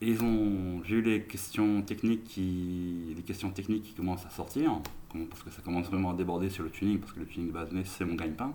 Et 0.00 0.08
ils 0.08 0.22
ont, 0.22 0.82
eu 0.88 1.02
les 1.02 1.24
questions 1.24 1.82
techniques 1.82 2.24
qui, 2.24 3.12
les 3.14 3.22
questions 3.22 3.50
techniques 3.50 3.82
qui 3.82 3.92
commencent 3.92 4.24
à 4.24 4.30
sortir, 4.30 4.80
parce 5.28 5.42
que 5.42 5.50
ça 5.50 5.60
commence 5.60 5.88
vraiment 5.88 6.12
à 6.12 6.14
déborder 6.14 6.48
sur 6.48 6.64
le 6.64 6.70
tuning, 6.70 7.00
parce 7.00 7.12
que 7.12 7.20
le 7.20 7.26
tuning 7.26 7.48
de 7.48 7.52
base 7.52 7.66
de 7.66 7.74
données, 7.74 7.84
c'est 7.84 8.06
mon 8.06 8.14
gagne-pain. 8.14 8.54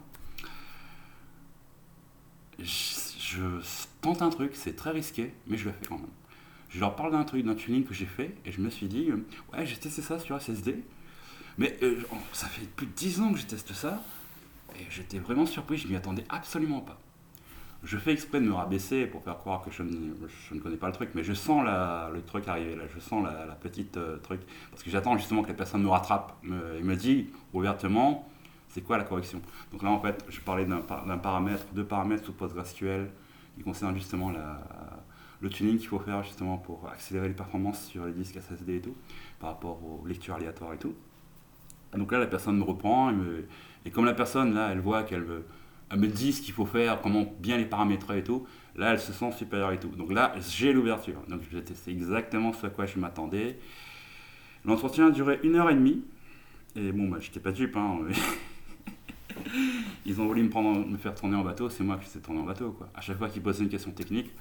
Je 3.29 3.41
tente 4.01 4.21
un 4.21 4.29
truc, 4.29 4.51
c'est 4.55 4.75
très 4.75 4.91
risqué, 4.91 5.33
mais 5.48 5.57
je 5.57 5.65
le 5.65 5.71
fais 5.71 5.86
quand 5.88 5.98
même. 5.98 6.07
Je 6.69 6.79
leur 6.79 6.95
parle 6.95 7.12
d'un 7.12 7.24
truc, 7.24 7.45
d'un 7.45 7.55
tuning 7.55 7.83
que 7.83 7.93
j'ai 7.93 8.05
fait, 8.05 8.36
et 8.45 8.51
je 8.51 8.62
me 8.62 8.69
suis 8.69 8.88
dit, 8.88 9.09
euh, 9.09 9.25
ouais, 9.53 9.65
j'ai 9.65 9.75
testé 9.75 10.01
ça 10.01 10.19
sur 10.19 10.39
SSD, 10.39 10.83
mais 11.57 11.77
euh, 11.83 12.01
ça 12.33 12.48
fait 12.48 12.65
plus 12.75 12.88
de 12.88 12.91
10 12.91 13.21
ans 13.21 13.33
que 13.33 13.39
je 13.39 13.45
teste 13.45 13.74
ça, 13.74 14.01
et 14.75 14.86
j'étais 14.89 15.19
vraiment 15.19 15.45
surpris, 15.45 15.77
je 15.77 15.88
m'y 15.88 15.95
attendais 15.95 16.24
absolument 16.29 16.81
pas. 16.81 17.00
Je 17.83 17.98
fais 17.98 18.12
exprès 18.12 18.41
de 18.41 18.45
me 18.45 18.53
rabaisser 18.53 19.05
pour 19.05 19.24
faire 19.24 19.38
croire 19.38 19.62
que 19.62 19.71
je 19.71 19.83
ne, 19.83 20.59
connais 20.59 20.75
pas 20.75 20.88
le 20.88 20.93
truc, 20.93 21.12
mais 21.13 21.24
je 21.24 21.33
sens 21.33 21.63
le 21.63 22.21
truc 22.21 22.48
arriver, 22.48 22.77
je 22.93 23.00
sens 23.00 23.24
la, 23.24 23.55
petite 23.55 23.98
euh, 23.98 24.17
truc, 24.17 24.41
parce 24.71 24.83
que 24.83 24.89
j'attends 24.89 25.17
justement 25.17 25.43
que 25.43 25.50
la 25.50 25.53
personne 25.53 25.83
me 25.83 25.89
rattrape 25.89 26.36
et 26.43 26.83
me 26.83 26.95
dit 26.95 27.29
ouvertement, 27.53 28.29
c'est 28.69 28.81
quoi 28.81 28.97
la 28.97 29.03
correction? 29.03 29.41
Donc 29.71 29.83
là, 29.83 29.89
en 29.89 29.99
fait, 29.99 30.23
je 30.29 30.39
parlais 30.39 30.65
d'un 30.65 30.81
paramètre, 30.81 31.65
deux 31.73 31.83
paramètres 31.83 32.25
sous 32.25 32.33
PostgreSQL 32.33 33.09
qui 33.55 33.63
concernent 33.63 33.95
justement 33.95 34.31
la, 34.31 34.61
le 35.41 35.49
tuning 35.49 35.77
qu'il 35.77 35.88
faut 35.88 35.99
faire 35.99 36.23
justement 36.23 36.57
pour 36.57 36.88
accélérer 36.88 37.27
les 37.27 37.33
performances 37.33 37.85
sur 37.88 38.05
les 38.05 38.13
disques 38.13 38.39
SSD 38.39 38.77
et 38.77 38.81
tout, 38.81 38.95
par 39.39 39.51
rapport 39.51 39.79
aux 39.83 40.05
lectures 40.05 40.35
aléatoires 40.35 40.73
et 40.73 40.77
tout. 40.77 40.93
donc 41.93 42.11
là, 42.11 42.19
la 42.19 42.27
personne 42.27 42.57
me 42.57 42.63
reprend, 42.63 43.11
et, 43.85 43.91
comme 43.91 44.05
la 44.05 44.13
personne, 44.13 44.53
là, 44.53 44.69
elle 44.71 44.79
voit 44.79 45.03
qu'elle 45.03 45.25
me 45.95 46.07
dit 46.07 46.33
ce 46.33 46.41
qu'il 46.41 46.53
faut 46.53 46.65
faire, 46.65 47.01
comment 47.01 47.25
bien 47.39 47.57
les 47.57 47.65
paramétrer 47.65 48.19
et 48.19 48.23
tout, 48.23 48.45
là, 48.75 48.91
elle 48.93 48.99
se 48.99 49.13
sent 49.13 49.31
supérieure 49.31 49.71
et 49.71 49.79
tout. 49.79 49.89
Donc 49.89 50.11
là, 50.11 50.33
j'ai 50.39 50.73
l'ouverture. 50.73 51.21
Donc 51.27 51.41
tester 51.65 51.91
exactement 51.91 52.53
ce 52.53 52.67
à 52.67 52.69
quoi 52.69 52.85
je 52.85 52.99
m'attendais. 52.99 53.57
L'entretien 54.65 55.07
a 55.07 55.11
duré 55.11 55.39
une 55.43 55.55
heure 55.55 55.69
et 55.69 55.75
demie. 55.75 56.03
Et 56.75 56.91
bon, 56.91 57.07
bah, 57.07 57.17
j'étais 57.19 57.39
pas 57.39 57.51
dupe. 57.51 57.75
Hein, 57.77 57.99
Ils 60.09 60.19
ont 60.19 60.25
voulu 60.25 60.41
me, 60.41 60.97
faire 60.97 61.13
tourner 61.13 61.35
en 61.35 61.43
bateau, 61.43 61.69
c'est 61.69 61.83
moi 61.83 61.95
qui 61.97 62.09
s'est 62.09 62.19
tourné 62.19 62.39
en 62.39 62.43
bateau. 62.43 62.71
Quoi. 62.71 62.89
À 62.95 63.01
chaque 63.01 63.19
fois 63.19 63.29
qu'ils 63.29 63.43
posaient 63.43 63.63
une 63.63 63.69
question 63.69 63.91
technique, 63.91 64.33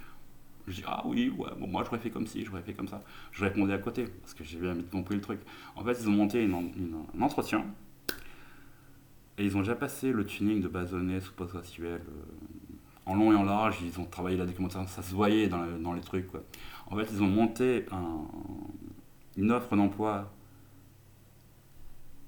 je 0.67 0.77
dis 0.77 0.83
ah 0.87 1.03
oui, 1.05 1.31
moi 1.59 1.85
j'aurais 1.85 1.99
fait 1.99 2.09
comme 2.09 2.27
ci, 2.27 2.43
j'aurais 2.43 2.63
fait 2.63 2.73
comme 2.73 2.89
ça. 2.89 3.03
Je 3.33 3.45
répondais 3.45 3.75
à 3.75 3.79
côté 3.79 4.07
parce 4.23 4.33
que 4.33 4.45
j'ai 4.45 4.59
bien 4.59 4.75
compris 4.91 5.17
le 5.17 5.21
truc. 5.21 5.41
En 5.77 5.85
fait, 5.85 5.99
ils 6.01 6.09
ont 6.09 6.13
monté 6.13 6.43
un 6.43 7.21
entretien 7.21 7.67
et 9.37 9.45
ils 9.45 9.59
ont 9.59 9.61
déjà 9.61 9.75
passé 9.75 10.11
le 10.11 10.25
tuning 10.25 10.63
de 10.63 10.69
donnée 10.69 11.21
sous 11.21 11.35
PostgreSQL 11.35 11.87
euh, 11.87 12.01
en 13.05 13.15
long 13.15 13.33
et 13.33 13.37
en 13.37 13.45
large. 13.45 13.77
Ils 13.83 14.01
ont 14.01 14.07
travaillé 14.07 14.39
la 14.39 14.47
documentation, 14.47 14.87
ça 14.87 15.03
se 15.03 15.15
voyait 15.15 15.49
dans, 15.49 15.93
les 15.93 16.01
trucs. 16.01 16.29
En 16.87 16.97
fait, 16.97 17.09
ils 17.13 17.23
ont 17.23 17.29
monté 17.29 17.85
une 19.37 19.53
offre 19.53 19.77
d'emploi 19.77 20.33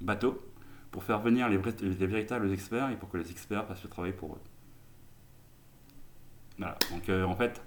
bateau 0.03 0.43
pour 0.91 1.05
faire 1.05 1.21
venir 1.21 1.49
les, 1.49 1.59
les, 1.59 2.07
véritables 2.07 2.53
experts 2.53 2.91
et 2.91 2.97
pour 2.97 3.11
que 3.11 3.19
les 3.19 3.31
experts 3.31 3.67
fassent 3.67 3.85
le 3.85 3.91
travail 3.91 4.13
pour 4.13 4.35
eux. 4.35 4.41
Voilà. 6.59 6.77
Donc 6.91 7.09
euh, 7.09 7.25
en 7.25 7.37
fait, 7.37 7.63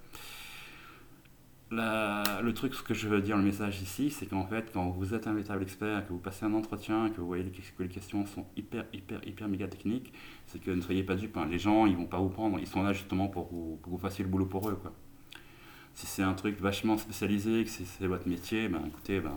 le 1.71 2.51
truc, 2.51 2.73
ce 2.73 2.83
que 2.83 2.93
je 2.93 3.07
veux 3.07 3.21
dire, 3.21 3.37
le 3.37 3.43
message 3.43 3.81
ici, 3.81 4.11
c'est 4.11 4.25
qu'en 4.25 4.45
fait, 4.45 4.71
quand 4.73 4.89
vous 4.89 5.13
êtes 5.13 5.27
un 5.27 5.33
véritable 5.33 5.63
expert, 5.63 6.05
que 6.05 6.13
vous 6.13 6.19
passez 6.19 6.45
un 6.45 6.53
entretien, 6.53 7.09
que 7.09 7.19
vous 7.19 7.27
voyez 7.27 7.43
que 7.43 7.83
les 7.83 7.89
questions 7.89 8.25
sont 8.25 8.45
hyper, 8.55 8.86
hyper, 8.93 9.25
hyper 9.27 9.47
méga 9.47 9.67
techniques, 9.67 10.13
c'est 10.47 10.59
que 10.59 10.71
ne 10.71 10.81
soyez 10.81 11.03
pas 11.03 11.15
dupes. 11.15 11.38
Hein. 11.38 11.47
Les 11.49 11.59
gens, 11.59 11.86
ils 11.86 11.95
vont 11.95 12.05
pas 12.05 12.19
vous 12.19 12.29
prendre, 12.29 12.59
ils 12.59 12.67
sont 12.67 12.83
là 12.83 12.93
justement 12.93 13.27
pour 13.27 13.49
que 13.49 13.89
vous, 13.89 13.97
fassiez 13.97 14.23
le 14.23 14.29
boulot 14.29 14.45
pour 14.45 14.69
eux. 14.69 14.75
Quoi. 14.75 14.93
Si 15.93 16.07
c'est 16.07 16.23
un 16.23 16.33
truc 16.33 16.59
vachement 16.59 16.97
spécialisé, 16.97 17.63
que 17.63 17.69
c'est 17.69 18.07
votre 18.07 18.27
métier, 18.27 18.67
ben 18.67 18.81
écoutez, 18.88 19.19
ben, 19.19 19.36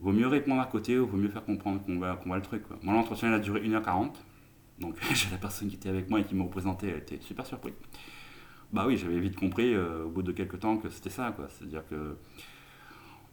vaut 0.00 0.12
mieux 0.12 0.26
répondre 0.26 0.60
à 0.60 0.66
côté 0.66 0.98
ou 0.98 1.06
vaut 1.06 1.16
mieux 1.16 1.28
faire 1.28 1.44
comprendre 1.44 1.82
qu'on 1.84 1.98
va, 1.98 2.16
qu'on 2.16 2.34
le 2.34 2.42
truc. 2.42 2.66
Quoi. 2.66 2.78
Moi, 2.82 2.94
l'entretien, 2.94 3.32
a 3.32 3.38
duré 3.38 3.60
1h40. 3.60 4.12
Donc, 4.78 4.96
j'ai 5.14 5.30
la 5.30 5.38
personne 5.38 5.68
qui 5.68 5.76
était 5.76 5.88
avec 5.88 6.10
moi 6.10 6.20
et 6.20 6.24
qui 6.24 6.34
me 6.34 6.42
représentait, 6.42 6.88
elle 6.88 6.98
était 6.98 7.20
super 7.20 7.46
surprise. 7.46 7.74
Bah 8.72 8.84
oui, 8.86 8.96
j'avais 8.96 9.18
vite 9.20 9.36
compris 9.36 9.74
euh, 9.74 10.04
au 10.04 10.08
bout 10.08 10.22
de 10.22 10.32
quelques 10.32 10.58
temps 10.58 10.76
que 10.76 10.90
c'était 10.90 11.10
ça, 11.10 11.32
quoi. 11.32 11.46
C'est-à-dire 11.48 11.86
que 11.88 12.16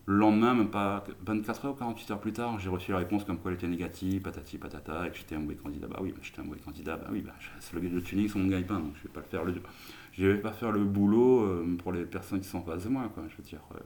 le 0.06 0.18
lendemain, 0.18 0.54
même 0.54 0.70
pas 0.70 1.06
24 1.26 1.66
heures 1.66 1.74
ou 1.74 1.76
48 1.76 2.12
heures 2.12 2.20
plus 2.20 2.34
tard, 2.34 2.60
j'ai 2.60 2.70
reçu 2.70 2.92
la 2.92 2.98
réponse 2.98 3.24
comme 3.24 3.38
quoi 3.38 3.52
elle 3.52 3.58
était 3.58 3.68
négative, 3.68 4.22
patati 4.22 4.58
patata, 4.58 5.08
et 5.08 5.12
que 5.12 5.18
j'étais 5.18 5.36
un 5.36 5.40
mauvais 5.40 5.56
candidat. 5.56 5.88
Bah 5.88 6.00
oui, 6.02 6.14
j'étais 6.22 6.42
un 6.42 6.44
mauvais 6.44 6.60
candidat. 6.60 6.98
Bah 6.98 7.08
oui, 7.10 7.22
bah, 7.22 7.34
c'est 7.60 7.80
le, 7.80 8.02
tuning 8.02 8.28
sur 8.28 8.40
mon 8.40 8.50
gagne-pain, 8.50 8.80
donc 8.80 8.94
je 8.98 9.04
vais 9.04 9.14
pas 9.14 9.22
le 9.22 9.26
faire 9.28 9.46
le. 9.46 9.54
Je 10.12 10.28
vais 10.28 10.38
pas 10.38 10.52
faire 10.52 10.72
le 10.72 10.84
boulot 10.84 11.44
euh, 11.44 11.78
pour 11.78 11.92
les 11.92 12.06
personnes 12.06 12.42
qui 12.42 12.48
sont 12.48 12.60
en 12.60 12.64
face 12.64 12.84
de 12.84 12.90
moi, 12.90 13.10
quoi. 13.14 13.24
Je 13.30 13.38
veux 13.38 13.44
dire, 13.44 13.62
euh, 13.74 13.80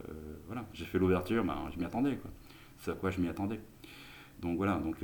voilà, 0.46 0.64
j'ai 0.74 0.84
fait 0.84 0.98
l'ouverture, 0.98 1.44
bah, 1.44 1.56
je 1.72 1.78
m'y 1.78 1.84
attendais, 1.84 2.16
quoi. 2.16 2.30
C'est 2.78 2.92
à 2.92 2.94
quoi 2.94 3.10
je 3.10 3.20
m'y 3.20 3.28
attendais. 3.28 3.60
Donc 4.40 4.56
voilà, 4.56 4.76
donc 4.78 4.96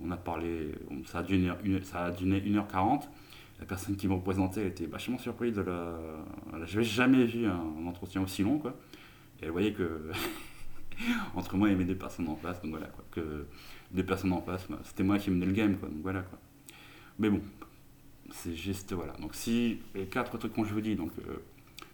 on 0.00 0.10
a 0.10 0.16
parlé, 0.16 0.72
ça 1.06 1.18
a 1.18 1.22
duré, 1.24 1.50
une, 1.64 1.82
ça 1.82 2.04
a 2.04 2.10
duré 2.12 2.40
1h40 2.40 3.08
la 3.60 3.66
personne 3.66 3.96
qui 3.96 4.06
me 4.06 4.14
représentait 4.14 4.66
était 4.66 4.86
vachement 4.86 5.18
surprise 5.18 5.54
de 5.54 5.62
la. 5.62 5.98
Je 6.64 6.76
n'avais 6.76 6.84
jamais 6.84 7.24
vu 7.24 7.46
un, 7.46 7.86
entretien 7.86 8.22
aussi 8.22 8.42
long, 8.42 8.58
quoi. 8.58 8.78
Et 9.40 9.46
elle 9.46 9.50
voyait 9.50 9.72
que. 9.72 10.10
entre 11.34 11.56
moi 11.56 11.70
et 11.70 11.74
mes 11.74 11.84
deux 11.84 11.96
personnes 11.96 12.28
en 12.28 12.36
face, 12.36 12.60
donc 12.62 12.70
voilà, 12.70 12.86
quoi. 12.86 13.04
Que 13.10 13.46
deux 13.90 14.04
personnes 14.04 14.32
en 14.32 14.42
face, 14.42 14.66
bah, 14.68 14.78
c'était 14.84 15.02
moi 15.02 15.18
qui 15.18 15.30
menais 15.30 15.46
le 15.46 15.52
game, 15.52 15.76
quoi. 15.76 15.88
Donc 15.88 16.02
voilà, 16.02 16.22
quoi. 16.22 16.38
Mais 17.18 17.30
bon, 17.30 17.40
c'est 18.30 18.54
juste, 18.54 18.92
voilà. 18.92 19.14
Donc 19.14 19.34
si. 19.34 19.80
Les 19.94 20.06
quatre 20.06 20.38
trucs 20.38 20.52
qu'on 20.52 20.64
je 20.64 20.74
vous 20.74 20.80
dis, 20.80 20.94
donc. 20.94 21.10
Euh, 21.18 21.36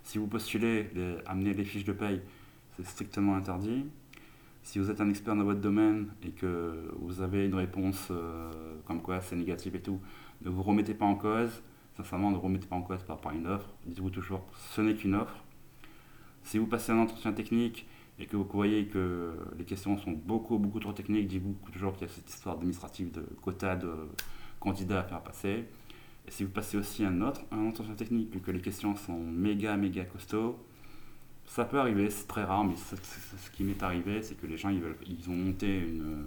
si 0.02 0.18
vous 0.18 0.26
postulez, 0.26 0.90
amenez 1.24 1.54
les 1.54 1.64
fiches 1.64 1.86
de 1.86 1.94
paye, 1.94 2.20
c'est 2.76 2.86
strictement 2.86 3.36
interdit. 3.36 3.86
Si 4.64 4.78
vous 4.78 4.90
êtes 4.90 5.00
un 5.02 5.10
expert 5.10 5.36
dans 5.36 5.44
votre 5.44 5.60
domaine 5.60 6.08
et 6.22 6.30
que 6.30 6.90
vous 6.98 7.20
avez 7.20 7.44
une 7.44 7.54
réponse 7.54 8.08
euh, 8.10 8.50
comme 8.86 9.02
quoi 9.02 9.20
c'est 9.20 9.36
négatif 9.36 9.74
et 9.74 9.80
tout, 9.80 10.00
ne 10.42 10.48
vous 10.48 10.62
remettez 10.62 10.94
pas 10.94 11.04
en 11.04 11.16
cause. 11.16 11.62
Sincèrement, 11.98 12.30
ne 12.30 12.38
remettez 12.38 12.66
pas 12.66 12.76
en 12.76 12.82
cause 12.82 13.02
par 13.02 13.16
rapport 13.16 13.32
à 13.32 13.34
une 13.34 13.46
offre. 13.46 13.68
Dites-vous 13.84 14.08
toujours, 14.08 14.42
ce 14.74 14.80
n'est 14.80 14.94
qu'une 14.94 15.16
offre. 15.16 15.36
Si 16.42 16.56
vous 16.58 16.66
passez 16.66 16.92
un 16.92 16.98
entretien 16.98 17.34
technique 17.34 17.86
et 18.18 18.24
que 18.24 18.36
vous 18.36 18.48
voyez 18.50 18.86
que 18.86 19.34
les 19.58 19.64
questions 19.64 19.98
sont 19.98 20.12
beaucoup, 20.12 20.58
beaucoup 20.58 20.80
trop 20.80 20.94
techniques, 20.94 21.28
dites-vous 21.28 21.56
toujours 21.70 21.92
qu'il 21.92 22.08
y 22.08 22.10
a 22.10 22.12
cette 22.12 22.30
histoire 22.30 22.56
administrative 22.56 23.12
de 23.12 23.20
quota 23.42 23.76
de 23.76 23.92
candidats 24.60 25.00
à 25.00 25.04
faire 25.04 25.22
passer. 25.22 25.64
Et 26.26 26.30
si 26.30 26.42
vous 26.42 26.50
passez 26.50 26.78
aussi 26.78 27.04
un 27.04 27.20
autre 27.20 27.42
un 27.52 27.66
entretien 27.66 27.94
technique, 27.94 28.34
et 28.34 28.38
que 28.38 28.50
les 28.50 28.62
questions 28.62 28.96
sont 28.96 29.18
méga, 29.18 29.76
méga 29.76 30.06
costauds, 30.06 30.58
ça 31.46 31.64
peut 31.64 31.78
arriver, 31.78 32.10
c'est 32.10 32.26
très 32.26 32.44
rare, 32.44 32.64
mais 32.64 32.74
ce, 32.76 33.50
qui 33.50 33.64
m'est 33.64 33.82
arrivé, 33.82 34.22
c'est 34.22 34.34
que 34.34 34.46
les 34.46 34.56
gens, 34.56 34.70
ils, 34.70 34.80
veulent, 34.80 34.96
ils 35.06 35.28
ont 35.28 35.34
monté 35.34 35.78
une 35.78 36.26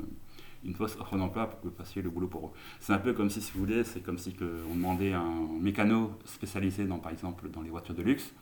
une 0.68 0.74
fausse 0.74 0.98
offre 1.00 1.18
d'emploi 1.18 1.50
pour 1.50 1.62
que 1.62 1.68
vous 1.68 1.74
fassiez 1.74 2.02
le 2.02 2.10
boulot 2.10 2.28
pour 2.28 2.48
eux. 2.48 2.52
C'est 2.80 2.94
un 2.94 2.98
peu 2.98 3.14
comme 3.14 3.30
si, 3.30 3.42
si 3.42 3.52
vous 3.54 3.60
voulez, 3.60 3.84
c'est 3.84 4.02
comme 4.02 4.18
si 4.18 4.36
on 4.70 4.76
demandait 4.76 5.14
à 5.14 5.20
un 5.20 5.48
mécano 5.60 6.12
spécialisé 6.26 6.86
dans, 6.86 7.00
par 7.00 7.12
exemple, 7.12 7.50
dans 7.50 7.62
les 7.62 7.70
voitures 7.70 7.96
de 7.96 8.02
luxe, 8.02 8.34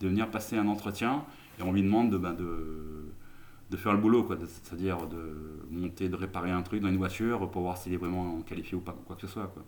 de 0.00 0.08
venir 0.08 0.30
passer 0.30 0.56
un 0.56 0.68
entretien 0.68 1.24
et 1.58 1.62
on 1.62 1.72
lui 1.72 1.82
demande 1.82 2.10
de, 2.10 2.18
ben, 2.18 2.34
de, 2.34 3.12
de 3.70 3.76
faire 3.76 3.92
le 3.92 3.98
boulot, 3.98 4.28
c'est-à-dire 4.28 5.06
de 5.06 5.64
monter, 5.70 6.08
de 6.08 6.16
réparer 6.16 6.50
un 6.50 6.62
truc 6.62 6.82
dans 6.82 6.88
une 6.88 6.98
voiture 6.98 7.50
pour 7.50 7.62
voir 7.62 7.76
s'il 7.76 7.92
est 7.92 7.98
vraiment 7.98 8.40
qualifié 8.42 8.76
ou 8.76 8.80
pas, 8.80 8.96
quoi 9.06 9.16
que 9.16 9.22
ce 9.22 9.28
soit. 9.28 9.46
Quoi. 9.48 9.64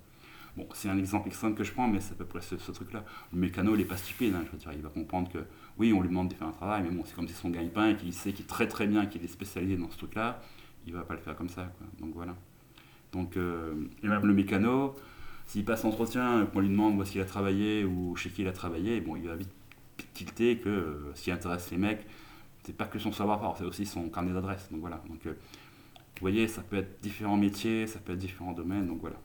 Bon, 0.57 0.67
c'est 0.75 0.89
un 0.89 0.99
exemple 0.99 1.29
extrême 1.29 1.55
que 1.55 1.63
je 1.63 1.73
prends, 1.73 1.87
mais 1.87 2.01
c'est 2.01 2.13
à 2.13 2.17
peu 2.17 2.25
près 2.25 2.41
ce, 2.41 2.57
truc-là. 2.73 3.05
Le 3.33 3.39
mécano, 3.39 3.75
il 3.75 3.79
n'est 3.79 3.85
pas 3.85 3.97
stupide, 3.97 4.35
hein, 4.35 4.43
je 4.47 4.53
veux 4.53 4.59
dire, 4.59 4.73
il 4.73 4.83
va 4.83 4.89
comprendre 4.89 5.31
que 5.31 5.39
oui, 5.79 5.93
on 5.93 6.01
lui 6.01 6.09
demande 6.09 6.29
de 6.29 6.35
faire 6.35 6.49
un 6.49 6.53
travail, 6.53 6.83
mais 6.83 6.91
bon, 6.91 7.03
c'est 7.07 7.15
comme 7.15 7.29
si 7.29 7.35
son 7.35 7.51
gagne-pain 7.51 7.91
et 7.91 7.97
qu'il 7.97 8.13
sait 8.13 8.33
qu'il 8.33 8.45
est 8.45 8.49
très 8.49 8.67
très 8.67 8.87
bien, 8.87 9.07
qu'il 9.07 9.23
est 9.25 9.29
spécialisé 9.29 9.77
dans 9.77 9.91
ce 9.91 9.99
truc-là 9.99 10.41
il 10.89 10.95
va 10.95 11.03
pas 11.03 11.15
le 11.15 11.21
faire 11.21 11.37
comme 11.37 11.49
ça. 11.49 11.71
Quoi. 11.79 11.87
Donc 12.01 12.15
voilà. 12.15 12.35
Donc, 13.13 13.37
euh, 13.37 13.75
et 14.03 14.09
même 14.09 14.25
le 14.27 14.35
mécano, 14.35 14.97
s'il 15.47 15.65
passe 15.65 15.85
entretien, 15.85 16.47
qu'on 16.47 16.61
lui 16.61 16.69
demande 16.69 16.99
où 16.99 17.03
est-ce 17.03 17.13
qu'il 17.13 17.21
a 17.21 17.27
travaillé 17.27 17.85
ou 17.85 18.17
chez 18.17 18.31
qui 18.31 18.43
il 18.43 18.49
a 18.49 18.53
travaillé, 18.53 19.01
bon, 19.01 19.17
il 19.17 19.29
va 19.29 19.37
vite 19.37 19.51
tilter 20.15 20.59
que 20.59 20.69
euh, 20.69 21.15
ce 21.15 21.25
qui 21.25 21.31
intéresse 21.31 21.71
les 21.71 21.79
mecs, 21.79 22.07
c'est 22.65 22.77
pas 22.77 22.87
que 22.87 22.99
son 22.99 23.13
savoir-faire, 23.13 23.55
c'est 23.57 23.65
aussi 23.65 23.87
son 23.87 24.09
carnet 24.09 24.33
d'adresse. 24.33 24.69
Donc 24.71 24.81
voilà. 24.81 25.03
Donc, 25.09 25.27
euh, 25.27 25.31
vous 25.33 26.21
voyez, 26.21 26.49
ça 26.49 26.63
peut 26.63 26.77
être 26.77 27.01
différents 27.01 27.37
métiers, 27.37 27.87
ça 27.87 27.99
peut 27.99 28.13
être 28.13 28.19
différents 28.19 28.53
domaines. 28.53 28.87
Donc 28.87 29.01
voilà. 29.01 29.17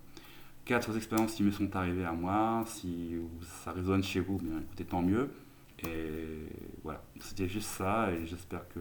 Quatre 0.65 0.95
expériences 0.95 1.33
qui 1.33 1.43
me 1.43 1.51
sont 1.51 1.75
arrivées 1.75 2.05
à 2.05 2.13
moi. 2.13 2.63
Si 2.67 3.15
ça 3.63 3.71
résonne 3.71 4.03
chez 4.03 4.21
vous, 4.21 4.37
bien 4.37 4.59
écoutez, 4.61 4.85
tant 4.85 5.01
mieux. 5.01 5.29
Et 5.87 6.47
voilà. 6.83 7.03
C'était 7.19 7.47
juste 7.47 7.69
ça 7.69 8.11
et 8.11 8.25
j'espère 8.25 8.67
que 8.69 8.79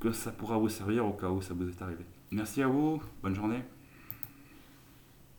que 0.00 0.12
ça 0.12 0.30
pourra 0.30 0.58
vous 0.58 0.68
servir 0.68 1.06
au 1.06 1.12
cas 1.12 1.28
où 1.28 1.40
ça 1.40 1.54
vous 1.54 1.68
est 1.68 1.82
arrivé. 1.82 2.04
Merci 2.30 2.62
à 2.62 2.68
vous, 2.68 3.00
bonne 3.22 3.34
journée. 3.34 3.62